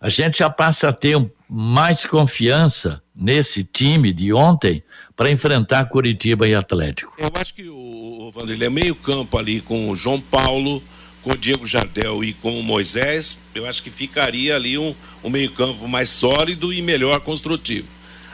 [0.00, 1.16] A gente já passa a ter
[1.48, 4.84] mais confiança nesse time de ontem
[5.16, 7.14] para enfrentar Curitiba e Atlético.
[7.18, 10.82] Eu acho que o, Vanderlei é meio campo ali com o João Paulo,
[11.22, 14.94] com o Diego Jardel e com o Moisés, eu acho que ficaria ali um,
[15.24, 17.88] um meio campo mais sólido e melhor construtivo.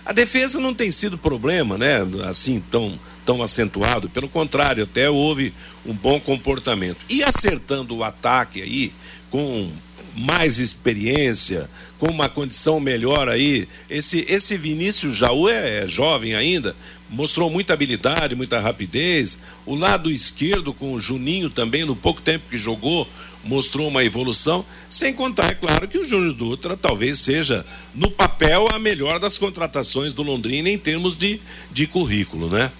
[0.04, 1.98] A defesa não tem sido problema, né?
[2.28, 4.08] Assim, tão, tão acentuado.
[4.08, 5.54] Pelo contrário, até houve
[5.86, 6.98] um bom comportamento.
[7.08, 8.92] E acertando o ataque aí,
[9.30, 9.70] com
[10.16, 13.68] mais experiência, com uma condição melhor aí.
[13.88, 16.74] Esse, esse Vinícius Jaú é, é jovem ainda,
[17.08, 19.38] mostrou muita habilidade, muita rapidez.
[19.64, 23.08] O lado esquerdo com o Juninho também, no pouco tempo que jogou,
[23.44, 24.64] mostrou uma evolução.
[24.88, 29.38] Sem contar, é claro, que o Júnior Dutra talvez seja, no papel, a melhor das
[29.38, 31.40] contratações do Londrina em termos de,
[31.70, 32.70] de currículo, né?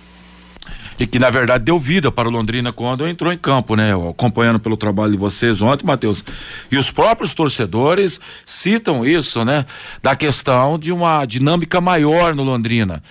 [1.03, 3.90] E que na verdade deu vida para o Londrina quando entrou em campo, né?
[4.09, 6.22] Acompanhando pelo trabalho de vocês ontem, Matheus.
[6.70, 9.66] E os próprios torcedores citam isso, né?
[10.00, 13.03] Da questão de uma dinâmica maior no Londrina.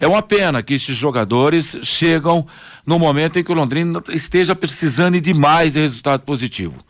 [0.00, 2.44] É uma pena que esses jogadores chegam
[2.84, 6.84] no momento em que o Londrina esteja precisando demais de resultado positivo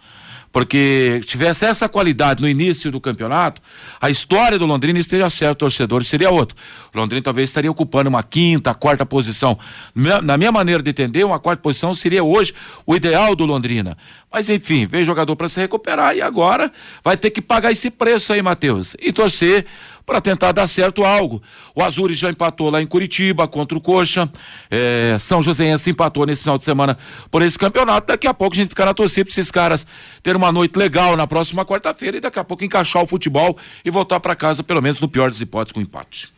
[0.57, 3.61] porque tivesse essa qualidade no início do campeonato,
[4.01, 6.57] a história do Londrina esteja certo, torcedor, seria outro.
[6.95, 9.59] O Londrina talvez estaria ocupando uma quinta, quarta posição.
[9.95, 12.55] Na minha maneira de entender, uma quarta posição seria hoje
[12.87, 13.99] o ideal do Londrina.
[14.33, 16.73] Mas enfim, veio jogador para se recuperar e agora
[17.05, 19.67] vai ter que pagar esse preço aí, Matheus, e torcer
[20.07, 21.43] para tentar dar certo algo.
[21.75, 24.31] O Azures já empatou lá em Curitiba contra o Coxa.
[24.71, 26.97] É, São Joséense empatou nesse final de semana
[27.29, 28.07] por esse campeonato.
[28.07, 29.85] Daqui a pouco a gente fica na torcida para esses caras
[30.23, 33.91] terem uma noite legal na próxima quarta-feira e daqui a pouco encaixar o futebol e
[33.91, 36.33] voltar para casa, pelo menos no pior das hipóteses, com empate.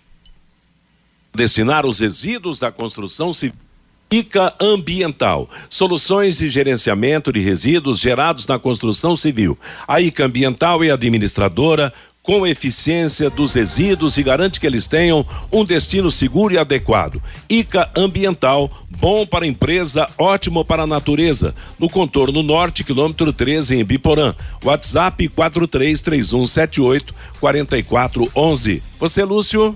[1.34, 3.68] Destinar os resíduos da construção civil.
[4.10, 9.56] ICA Ambiental, soluções de gerenciamento de resíduos gerados na construção civil.
[9.86, 11.92] A ICA Ambiental é administradora
[12.28, 17.22] com eficiência dos resíduos e garante que eles tenham um destino seguro e adequado.
[17.48, 18.70] ICA Ambiental,
[19.00, 21.54] bom para a empresa, ótimo para a natureza.
[21.78, 24.34] No contorno norte, quilômetro 13 em Biporã.
[24.62, 28.82] WhatsApp 433178 4411.
[29.00, 29.74] Você, Lúcio?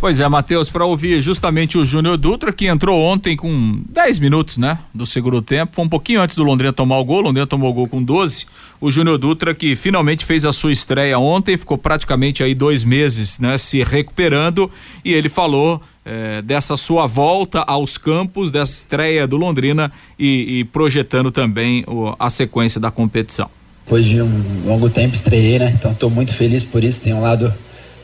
[0.00, 4.56] Pois é, Matheus, para ouvir justamente o Júnior Dutra, que entrou ontem com 10 minutos,
[4.56, 4.78] né?
[4.94, 7.74] Do segundo tempo, foi um pouquinho antes do Londrina tomar o gol, Londrina tomou o
[7.74, 8.46] gol com 12.
[8.80, 13.38] O Júnior Dutra, que finalmente fez a sua estreia ontem, ficou praticamente aí dois meses,
[13.38, 13.58] né?
[13.58, 14.70] Se recuperando,
[15.04, 20.64] e ele falou eh, dessa sua volta aos campos, dessa estreia do Londrina e, e
[20.64, 23.50] projetando também o, a sequência da competição.
[23.84, 25.74] Depois de um longo tempo estreiei, né?
[25.76, 27.52] Então estou muito feliz por isso, tem um lado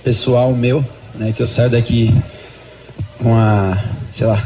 [0.03, 2.13] pessoal meu né, que eu saio daqui
[3.19, 3.79] com a,
[4.13, 4.43] sei lá,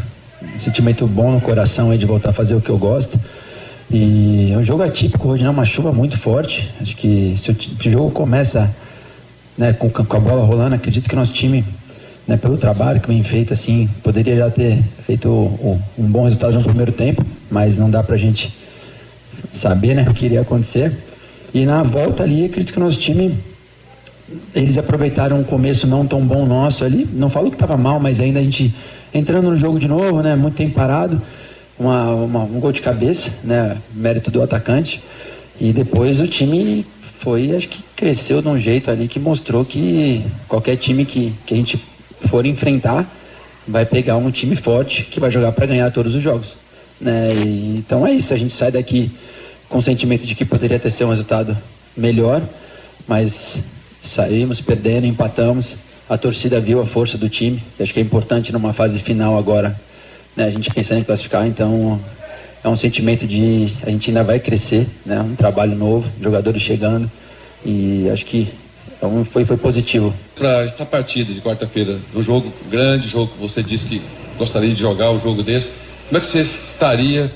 [0.55, 3.19] um sentimento bom no coração aí de voltar a fazer o que eu gosto.
[3.91, 5.51] E é um jogo atípico hoje, né?
[5.51, 6.71] Uma chuva muito forte.
[6.81, 8.75] Acho que se o, o jogo começa
[9.57, 11.65] né, com, com, a bola rolando, acredito que nosso time,
[12.27, 16.25] né, pelo trabalho que vem feito, assim, poderia já ter feito o, o, um bom
[16.25, 18.55] resultado no primeiro tempo, mas não dá pra gente
[19.53, 20.93] saber né, o que iria acontecer.
[21.55, 23.35] E na volta ali, acredito que o nosso time
[24.55, 27.09] eles aproveitaram um começo não tão bom nosso ali.
[27.11, 28.75] Não falo que estava mal, mas ainda a gente
[29.15, 30.37] entrando no jogo de novo, né?
[30.37, 31.21] Muito tempo parado.
[31.79, 33.77] Uma, uma, um gol de cabeça, né?
[33.95, 35.03] Mérito do atacante.
[35.61, 36.85] E depois o time
[37.21, 41.55] foi, acho que cresceu de um jeito ali que mostrou que qualquer time que, que
[41.55, 41.83] a gente
[42.29, 43.07] for enfrentar
[43.67, 46.55] vai pegar um time forte que vai jogar para ganhar todos os jogos.
[47.01, 47.33] Né?
[47.35, 49.11] E, então é isso, a gente sai daqui
[49.69, 51.57] com o sentimento de que poderia ter sido um resultado
[51.97, 52.43] melhor,
[53.07, 53.61] mas
[54.03, 55.77] Saímos perdendo, empatamos.
[56.09, 59.79] A torcida viu a força do time, acho que é importante numa fase final agora,
[60.39, 60.45] né?
[60.45, 62.01] A gente pensando em classificar, então
[62.63, 65.21] é um sentimento de a gente ainda vai crescer, né?
[65.21, 67.11] Um trabalho novo, jogadores chegando
[67.67, 68.49] e acho que
[68.97, 70.15] então foi, foi positivo.
[70.37, 74.03] Para essa partida de quarta-feira, um jogo grande, jogo que você disse que
[74.37, 75.71] gostaria de jogar um jogo desse,
[76.07, 77.31] como é que você estaria?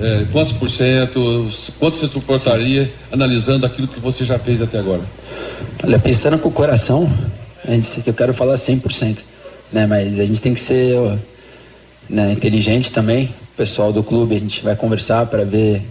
[0.00, 1.50] É, quantos por cento?
[1.78, 5.02] Quanto você suportaria analisando aquilo que você já fez até agora?
[5.82, 7.12] Olha, pensando com o coração,
[7.66, 9.18] a gente, eu quero falar 100%,
[9.72, 9.86] né?
[9.86, 10.96] Mas a gente tem que ser
[12.08, 13.26] né, inteligente também.
[13.54, 15.82] O pessoal do clube, a gente vai conversar para ver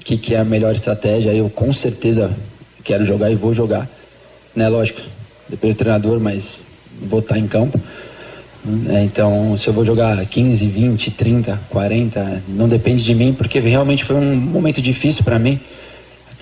[0.00, 1.32] o que, que é a melhor estratégia.
[1.32, 2.30] Eu com certeza
[2.82, 3.88] quero jogar e vou jogar,
[4.54, 4.68] né?
[4.68, 5.00] Lógico,
[5.48, 6.62] depende do treinador, mas
[7.02, 7.80] vou estar em campo.
[8.88, 13.58] É, então, se eu vou jogar 15, 20, 30, 40, não depende de mim, porque
[13.58, 15.58] realmente foi um momento difícil para mim.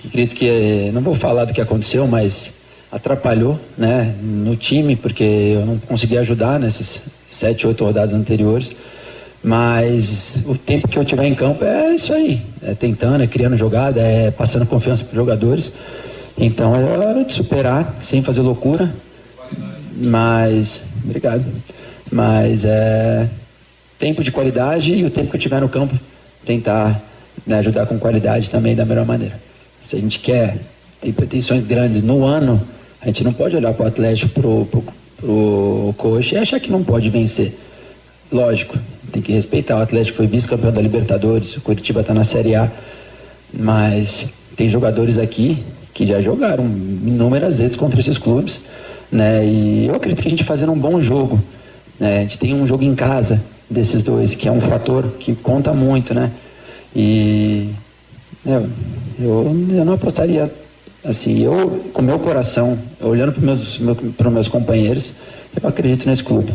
[0.05, 2.53] Acredito que, não vou falar do que aconteceu, mas
[2.91, 8.71] atrapalhou né, no time, porque eu não consegui ajudar nessas sete, oito rodadas anteriores.
[9.43, 12.41] Mas o tempo que eu tiver em campo é isso aí.
[12.61, 15.73] É tentando, é criando jogada, é passando confiança para os jogadores.
[16.37, 18.93] Então é hora de superar, sem fazer loucura.
[19.95, 20.81] Mas.
[21.03, 21.45] Obrigado.
[22.11, 23.27] Mas é
[23.97, 25.97] tempo de qualidade e o tempo que eu tiver no campo,
[26.45, 27.01] tentar
[27.45, 29.39] né, ajudar com qualidade também da melhor maneira.
[29.81, 30.57] Se a gente quer,
[31.01, 32.61] tem pretensões grandes no ano,
[33.01, 34.65] a gente não pode olhar para o Atlético, pro,
[35.17, 37.57] pro coxa e achar que não pode vencer.
[38.31, 38.77] Lógico,
[39.11, 39.77] tem que respeitar.
[39.77, 42.69] O Atlético foi vice-campeão da Libertadores, o Curitiba está na Série A,
[43.53, 45.63] mas tem jogadores aqui
[45.93, 48.61] que já jogaram inúmeras vezes contra esses clubes,
[49.11, 49.45] né?
[49.45, 51.41] E eu acredito que a gente fazendo um bom jogo,
[51.99, 52.19] né?
[52.19, 55.73] A gente tem um jogo em casa desses dois, que é um fator que conta
[55.73, 56.31] muito, né?
[56.95, 57.69] E
[58.45, 58.69] eu,
[59.19, 60.51] eu, eu não apostaria
[61.03, 63.97] assim, eu, com meu coração, olhando para meus, meu,
[64.31, 65.13] meus companheiros,
[65.61, 66.53] eu acredito nesse clube.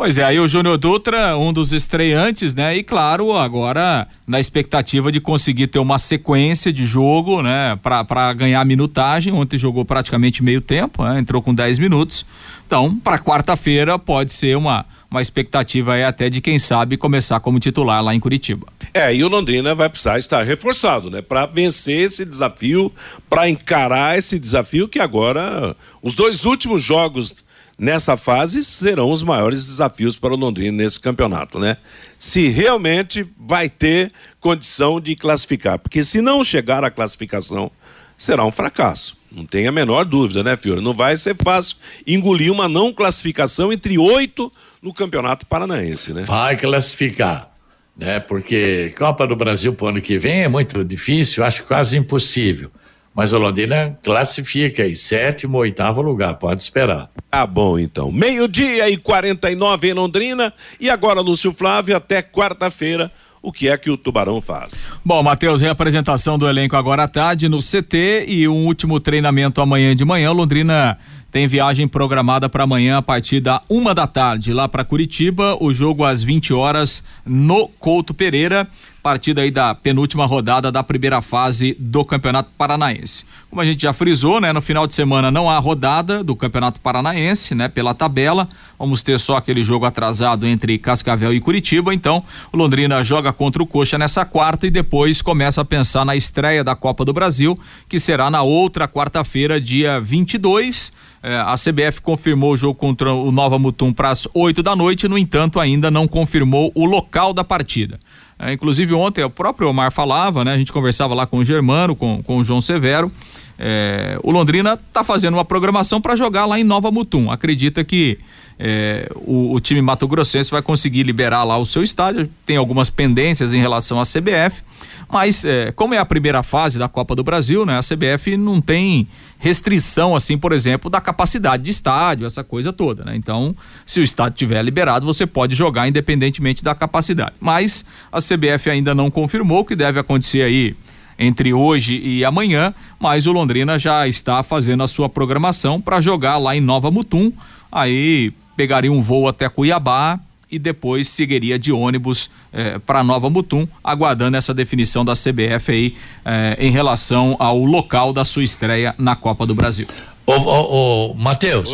[0.00, 2.74] Pois é, aí o Júnior Dutra, um dos estreantes, né?
[2.74, 7.78] E claro, agora na expectativa de conseguir ter uma sequência de jogo, né?
[7.82, 9.30] Para ganhar minutagem.
[9.30, 11.18] Ontem jogou praticamente meio tempo, né?
[11.18, 12.24] entrou com 10 minutos.
[12.66, 17.60] Então, para quarta-feira pode ser uma, uma expectativa aí até de quem sabe começar como
[17.60, 18.68] titular lá em Curitiba.
[18.94, 21.20] É, e o Londrina vai precisar estar reforçado, né?
[21.20, 22.90] Para vencer esse desafio,
[23.28, 27.44] para encarar esse desafio que agora os dois últimos jogos
[27.80, 31.78] nessa fase serão os maiores desafios para o Londrina nesse campeonato, né?
[32.18, 37.72] Se realmente vai ter condição de classificar, porque se não chegar à classificação,
[38.18, 39.16] será um fracasso.
[39.32, 40.82] Não tem a menor dúvida, né, Fiore?
[40.82, 41.76] Não vai ser fácil
[42.06, 44.52] engolir uma não classificação entre oito
[44.82, 46.24] no Campeonato Paranaense, né?
[46.24, 47.50] Vai classificar,
[47.96, 48.20] né?
[48.20, 52.70] Porque Copa do Brasil para o ano que vem é muito difícil, acho quase impossível.
[53.14, 57.10] Mas o Londrina classifica em sétimo, oitavo lugar, pode esperar.
[57.30, 58.10] Ah, bom, então.
[58.10, 60.52] Meio-dia e 49 em Londrina.
[60.80, 63.10] E agora, Lúcio Flávio, até quarta-feira,
[63.42, 64.86] o que é que o Tubarão faz.
[65.04, 69.94] Bom, Matheus, reapresentação do elenco agora à tarde no CT e um último treinamento amanhã
[69.96, 70.30] de manhã.
[70.30, 70.96] Londrina
[71.32, 75.56] tem viagem programada para amanhã a partir da uma da tarde lá para Curitiba.
[75.60, 78.68] O jogo às 20 horas no Couto Pereira.
[79.02, 83.24] Partida aí da penúltima rodada da primeira fase do Campeonato Paranaense.
[83.48, 86.78] Como a gente já frisou, né, no final de semana não há rodada do Campeonato
[86.80, 88.48] Paranaense, né, pela tabela.
[88.78, 91.94] Vamos ter só aquele jogo atrasado entre Cascavel e Curitiba.
[91.94, 92.22] Então,
[92.52, 96.62] o Londrina joga contra o Coxa nessa quarta e depois começa a pensar na estreia
[96.62, 100.92] da Copa do Brasil, que será na outra quarta-feira, dia 22.
[101.22, 105.06] É, a CBF confirmou o jogo contra o Nova Mutum para as 8 da noite,
[105.06, 107.98] no entanto, ainda não confirmou o local da partida.
[108.40, 110.54] É, inclusive ontem o próprio Omar falava, né?
[110.54, 113.12] A gente conversava lá com o Germano, com, com o João Severo.
[113.58, 117.30] É, o Londrina está fazendo uma programação para jogar lá em Nova Mutum.
[117.30, 118.18] Acredita que
[118.58, 122.30] é, o, o, time Mato Grossense vai conseguir liberar lá o seu estádio.
[122.46, 124.62] Tem algumas pendências em relação à CBF,
[125.10, 127.78] mas é, como é a primeira fase da Copa do Brasil, né?
[127.78, 129.08] A CBF não tem
[129.38, 133.16] restrição, assim, por exemplo, da capacidade de estádio, essa coisa toda, né?
[133.16, 137.32] Então, se o estádio tiver liberado, você pode jogar independentemente da capacidade.
[137.40, 140.76] Mas a CBF ainda não confirmou o que deve acontecer aí
[141.18, 146.38] entre hoje e amanhã, mas o Londrina já está fazendo a sua programação para jogar
[146.38, 147.30] lá em Nova Mutum.
[147.70, 150.18] Aí pegaria um voo até Cuiabá,
[150.50, 155.96] e depois seguiria de ônibus eh, para Nova Mutum, aguardando essa definição da CBF aí
[156.24, 159.86] eh, em relação ao local da sua estreia na Copa do Brasil.
[160.26, 161.70] Ô, ô, ô Matheus,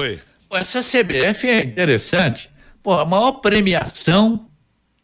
[0.50, 2.50] essa CBF é interessante.
[2.82, 4.46] Pô, a maior premiação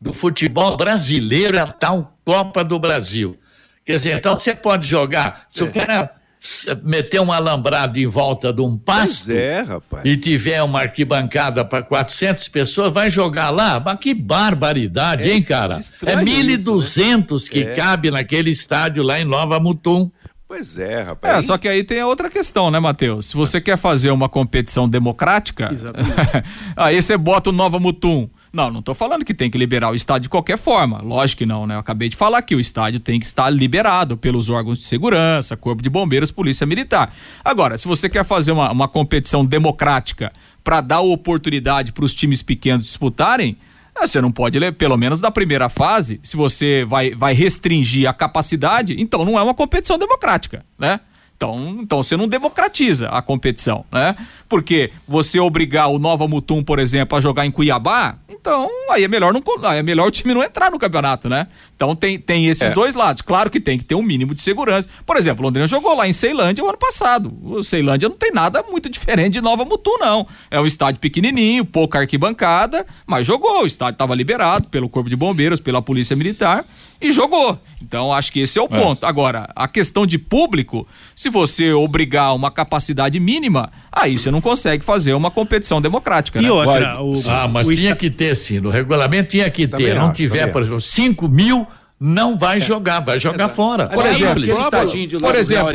[0.00, 3.36] do futebol brasileiro é a tal Copa do Brasil.
[3.84, 6.14] Quer dizer, então você pode jogar, se o cara
[6.82, 9.64] meter um alambrado em volta de um pasto é,
[10.04, 13.78] e tiver uma arquibancada para 400 pessoas, vai jogar lá?
[13.78, 15.78] Mas que barbaridade, é hein, cara?
[16.04, 17.48] É 1.200 né?
[17.50, 17.74] que é.
[17.74, 20.10] cabe naquele estádio lá em Nova Mutum.
[20.48, 21.38] Pois é, rapaz.
[21.38, 23.26] É, só que aí tem a outra questão, né, Matheus?
[23.26, 25.70] Se você quer fazer uma competição democrática,
[26.76, 29.94] aí você bota o Nova Mutum não, não estou falando que tem que liberar o
[29.94, 31.00] estádio de qualquer forma.
[31.00, 31.74] Lógico que não, né?
[31.74, 35.56] Eu acabei de falar que o estádio tem que estar liberado pelos órgãos de segurança,
[35.56, 37.14] Corpo de Bombeiros, Polícia Militar.
[37.42, 40.30] Agora, se você quer fazer uma, uma competição democrática
[40.62, 43.56] para dar oportunidade para os times pequenos disputarem,
[43.94, 48.12] ah, você não pode, pelo menos na primeira fase, se você vai, vai restringir a
[48.12, 51.00] capacidade, então não é uma competição democrática, né?
[51.42, 54.14] Então, então você não democratiza a competição, né?
[54.48, 59.08] Porque você obrigar o Nova Mutum, por exemplo, a jogar em Cuiabá, então aí é
[59.08, 61.48] melhor não é melhor o time não entrar no campeonato, né?
[61.74, 62.72] Então tem, tem esses é.
[62.72, 63.22] dois lados.
[63.22, 64.88] Claro que tem que ter um mínimo de segurança.
[65.04, 67.36] Por exemplo, Londrina jogou lá em Ceilândia o ano passado.
[67.42, 70.24] O Ceilândia não tem nada muito diferente de Nova Mutum, não.
[70.48, 73.64] É um estádio pequenininho, pouca arquibancada, mas jogou.
[73.64, 76.64] O estádio estava liberado pelo Corpo de Bombeiros, pela Polícia Militar
[77.02, 77.58] e jogou.
[77.82, 78.80] Então acho que esse é o é.
[78.80, 79.04] ponto.
[79.04, 84.84] Agora, a questão de público, se você obrigar uma capacidade mínima, aí você não consegue
[84.84, 86.38] fazer uma competição democrática.
[86.38, 86.50] E né?
[86.50, 89.76] outra, o, ah, mas o tinha que ter sim, no regulamento tinha que ter.
[89.76, 91.66] Também não acho, tiver, por exemplo, 5 mil
[92.04, 92.60] não vai é.
[92.60, 93.54] jogar, vai jogar Exato.
[93.54, 93.88] fora.
[93.88, 94.50] Por exemplo, de
[95.18, 95.68] por exemplo,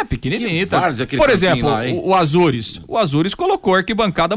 [0.00, 0.66] é pequenininho.
[0.66, 0.80] Tá?
[1.16, 4.34] Por exemplo, lá, o, o Azures, o Azures colocou arquibancada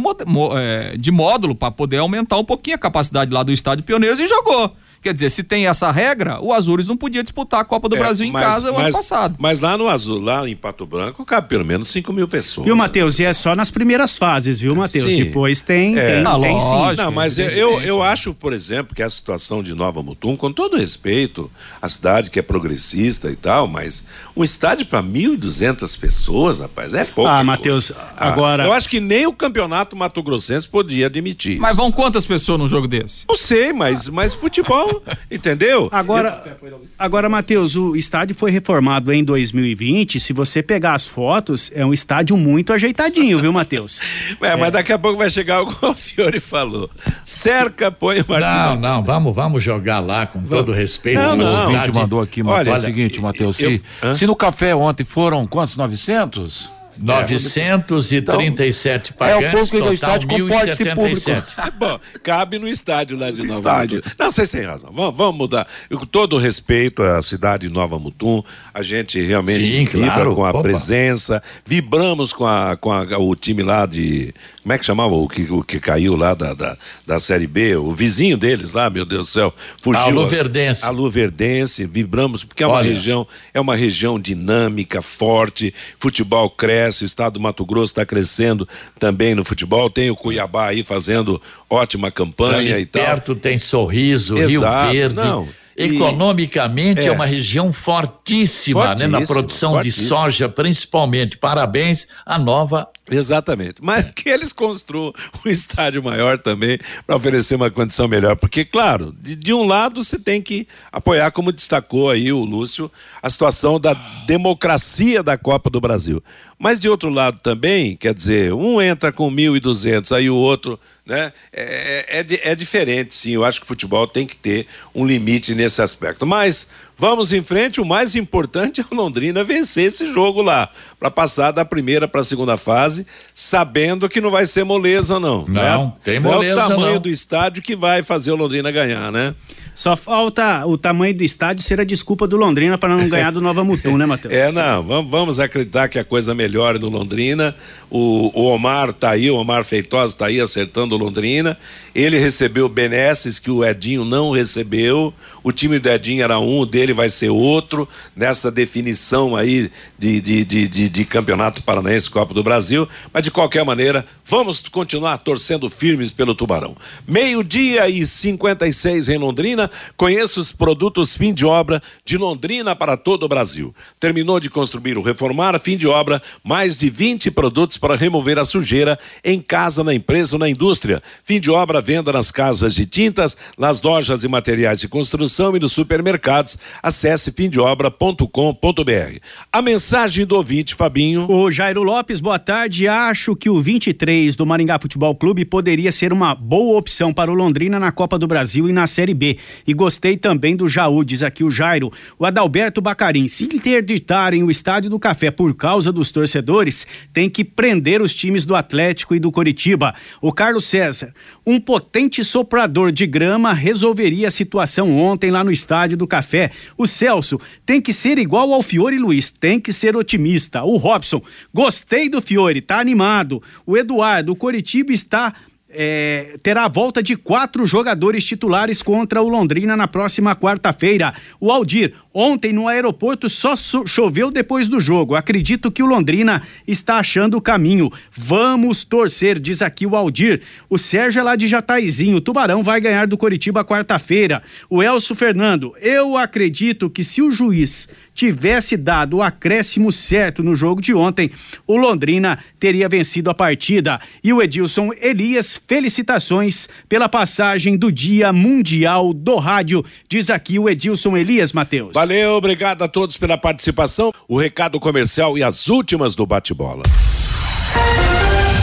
[0.56, 4.28] é, de módulo para poder aumentar um pouquinho a capacidade lá do estádio Pioneiros e
[4.28, 4.76] jogou.
[5.02, 8.00] Quer dizer, se tem essa regra, o Azures não podia disputar a Copa do é,
[8.00, 9.36] Brasil em mas, casa o ano passado.
[9.40, 12.66] Mas lá no Azul, lá em Pato Branco, cabe pelo menos 5 mil pessoas.
[12.66, 13.18] Viu, Matheus?
[13.18, 15.16] E é só nas primeiras fases, viu, Matheus?
[15.16, 16.16] Depois tem, é.
[16.16, 17.02] tem, ah, tem sim.
[17.02, 20.52] Não, mas eu, eu, eu, acho, por exemplo, que a situação de Nova Mutum, com
[20.52, 21.50] todo respeito,
[21.82, 27.06] a cidade que é progressista e tal, mas um estádio para 1.200 pessoas, rapaz, é
[27.06, 27.30] pouco.
[27.30, 28.66] Ah, Matheus, ah, agora.
[28.66, 31.58] Eu acho que nem o campeonato Mato Grossense podia admitir.
[31.58, 33.24] Mas vão quantas pessoas num jogo desse?
[33.30, 34.89] Não sei, mas, mas futebol
[35.30, 35.90] entendeu?
[35.92, 36.58] Agora,
[36.98, 40.20] agora Matheus, o estádio foi reformado em 2020.
[40.20, 44.00] Se você pegar as fotos, é um estádio muito ajeitadinho, viu, Matheus?
[44.42, 46.90] é, mas daqui a pouco vai chegar o que o Fiore falou.
[47.24, 50.50] Cerca, põe o Não, não, vamos, vamos jogar lá com vamos.
[50.50, 51.20] todo respeito.
[51.20, 51.46] Não, não.
[51.46, 53.82] O ouvinte mandou aqui, Olha, é o seguinte, Matheus, se,
[54.18, 55.76] se no café ontem foram quantos?
[55.76, 56.79] 900?
[57.02, 61.30] 937 é, pagantes, é o público do estádio comporta esse público.
[61.30, 63.98] É bom, cabe no estádio lá de Nova estádio.
[63.98, 64.10] Mutum.
[64.20, 64.92] Não, vocês têm razão.
[64.92, 65.68] Vamos, vamos mudar.
[65.90, 68.44] Com todo respeito à cidade de Nova Mutum,
[68.74, 70.36] a gente realmente Sim, vibra claro.
[70.36, 70.62] com a Opa.
[70.62, 74.34] presença, vibramos com, a, com a, o time lá de.
[74.70, 77.76] Como é que chamava o que, o que caiu lá da, da, da Série B?
[77.76, 79.52] O vizinho deles lá, meu Deus do céu.
[79.82, 80.00] Fugiu.
[80.04, 80.86] A Luverdense.
[80.86, 82.94] A Luverdense, vibramos, porque é uma Olha.
[82.94, 88.70] região, é uma região dinâmica, forte, futebol cresce, o estado do Mato Grosso está crescendo
[89.00, 89.90] também no futebol.
[89.90, 93.04] Tem o Cuiabá aí fazendo ótima campanha e, e tal.
[93.04, 94.92] Perto tem sorriso, Exato.
[94.92, 95.16] Rio Verde.
[95.16, 97.08] Não Economicamente é.
[97.08, 97.12] é.
[97.12, 100.04] uma região fortíssima, fortíssima né, na produção fortíssima.
[100.04, 101.38] de soja, principalmente.
[101.38, 103.76] Parabéns à nova Exatamente.
[103.82, 104.12] Mas é.
[104.16, 105.14] que eles construam
[105.46, 108.36] um estádio maior também para oferecer uma condição melhor.
[108.36, 112.92] Porque, claro, de, de, um lado você tem que apoiar, como destacou aí o Lúcio,
[113.22, 113.94] a situação da
[114.26, 116.24] democracia da Copa do Brasil.
[116.60, 121.32] Mas de outro lado também, quer dizer, um entra com 1.200, aí o outro, né?
[121.54, 123.32] É, é, é diferente, sim.
[123.32, 126.28] Eu acho que o futebol tem que ter um limite nesse aspecto.
[126.28, 126.68] Mas
[127.00, 130.70] Vamos em frente, o mais importante é o Londrina vencer esse jogo lá,
[131.00, 135.46] para passar da primeira para a segunda fase, sabendo que não vai ser moleza não.
[135.48, 135.94] Não, né?
[136.04, 136.62] tem moleza não.
[136.62, 137.02] É o tamanho não.
[137.02, 139.34] do estádio que vai fazer o Londrina ganhar, né?
[139.80, 143.40] Só falta o tamanho do estádio ser a desculpa do Londrina para não ganhar do
[143.40, 144.34] Nova Mutum, né, Matheus?
[144.40, 147.56] É, não, vamos, vamos acreditar que a coisa melhore no Londrina.
[147.90, 151.58] O, o Omar tá aí, o Omar Feitosa tá aí acertando o Londrina.
[151.96, 155.14] Ele recebeu benesses que o Edinho não recebeu.
[155.42, 160.22] O time do Edinho era um, o dele vai ser outro, nessa definição aí de,
[160.22, 162.88] de, de, de, de Campeonato Paranaense Copa do Brasil.
[163.14, 166.76] Mas de qualquer maneira, vamos continuar torcendo firmes pelo Tubarão.
[167.08, 169.70] Meio-dia e 56 em Londrina.
[169.96, 173.74] Conheça os produtos fim de obra de Londrina para todo o Brasil.
[174.00, 178.46] Terminou de construir ou reformar, fim de obra, mais de 20 produtos para remover a
[178.46, 181.02] sujeira em casa, na empresa ou na indústria.
[181.24, 185.60] Fim de obra, venda nas casas de tintas, nas lojas e materiais de construção e
[185.60, 186.58] nos supermercados.
[186.82, 189.20] Acesse fimdeobra.com.br.
[189.52, 191.30] A mensagem do ouvinte, Fabinho.
[191.30, 192.88] O Jairo Lopes, boa tarde.
[192.88, 197.34] Acho que o 23 do Maringá Futebol Clube poderia ser uma boa opção para o
[197.34, 199.38] Londrina na Copa do Brasil e na Série B.
[199.68, 201.92] E gostei também do Jaú, diz aqui o Jairo.
[202.18, 207.44] O Adalberto Bacarim, se interditarem o Estádio do Café por causa dos torcedores, tem que
[207.44, 209.94] prender os times do Atlético e do Coritiba.
[210.22, 211.14] O Carlos César,
[211.46, 216.52] um potente soprador de grama resolveria a situação ontem lá no Estádio do Café.
[216.78, 220.64] O Celso, tem que ser igual ao Fiore Luiz, tem que ser otimista.
[220.64, 221.22] O Robson,
[221.54, 223.42] gostei do Fiore, tá animado.
[223.66, 225.34] O Eduardo, o Coritiba está
[225.70, 231.14] é, terá a volta de quatro jogadores titulares contra o Londrina na próxima quarta-feira.
[231.40, 235.16] O Aldir, ontem no aeroporto só choveu depois do jogo.
[235.16, 237.92] Acredito que o Londrina está achando o caminho.
[238.12, 240.42] Vamos torcer, diz aqui o Aldir.
[240.70, 242.18] O Sérgio é lá de Jataizinho.
[242.18, 244.42] O Tubarão vai ganhar do Coritiba quarta-feira.
[244.70, 247.88] O Elso Fernando, eu acredito que se o juiz
[248.20, 251.32] tivesse dado o acréscimo certo no jogo de ontem,
[251.66, 253.98] o Londrina teria vencido a partida.
[254.22, 259.86] E o Edilson Elias, felicitações pela passagem do Dia Mundial do Rádio.
[260.10, 261.94] Diz aqui o Edilson Elias, Matheus.
[261.94, 264.12] Valeu, obrigado a todos pela participação.
[264.28, 266.84] O recado comercial e as últimas do bate-bola.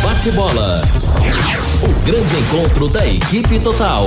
[0.03, 0.83] Bate-bola.
[1.83, 4.07] O grande encontro da equipe total.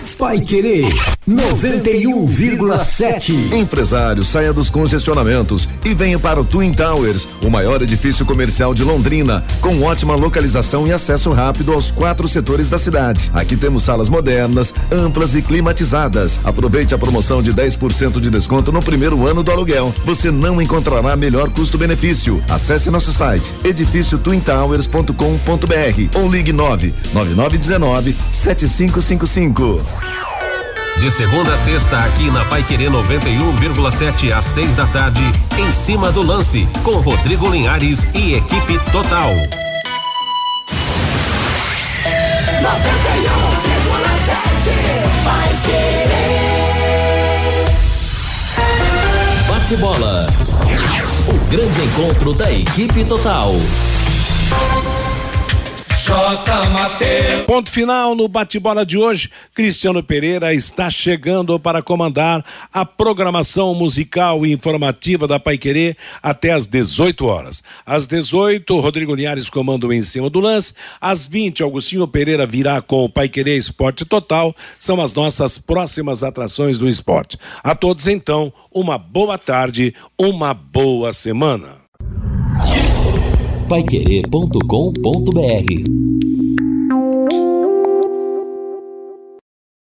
[0.21, 0.85] Pai Querer
[1.27, 3.53] 91,7.
[3.53, 8.83] Empresário, saia dos congestionamentos e venha para o Twin Towers, o maior edifício comercial de
[8.83, 13.31] Londrina, com ótima localização e acesso rápido aos quatro setores da cidade.
[13.33, 16.39] Aqui temos salas modernas, amplas e climatizadas.
[16.43, 19.93] Aproveite a promoção de 10% de desconto no primeiro ano do aluguel.
[20.05, 22.43] Você não encontrará melhor custo-benefício.
[22.49, 25.13] Acesse nosso site edifício twintowers.com.br
[26.15, 30.10] ou ligue 9 9919 7555.
[30.99, 35.23] De segunda a sexta, aqui na Pai Querer 91,7 às 6 da tarde,
[35.57, 39.29] em cima do lance, com Rodrigo Linhares e equipe total.
[39.29, 39.61] 91,7
[45.23, 46.11] Pai Querer.
[49.47, 50.27] Bate bola.
[51.27, 53.53] O grande encontro da equipe total.
[57.45, 59.29] Ponto final no bate-bola de hoje.
[59.53, 62.43] Cristiano Pereira está chegando para comandar
[62.73, 67.61] a programação musical e informativa da Pai Querer até às 18 horas.
[67.85, 70.73] Às 18, Rodrigo Linhares comanda o em cima do lance.
[70.99, 74.55] Às 20, Augustinho Pereira virá com o Pai Querer Esporte Total.
[74.79, 77.37] São as nossas próximas atrações do esporte.
[77.63, 81.81] A todos, então, uma boa tarde, uma boa semana
[83.71, 86.30] paiquerê.com.br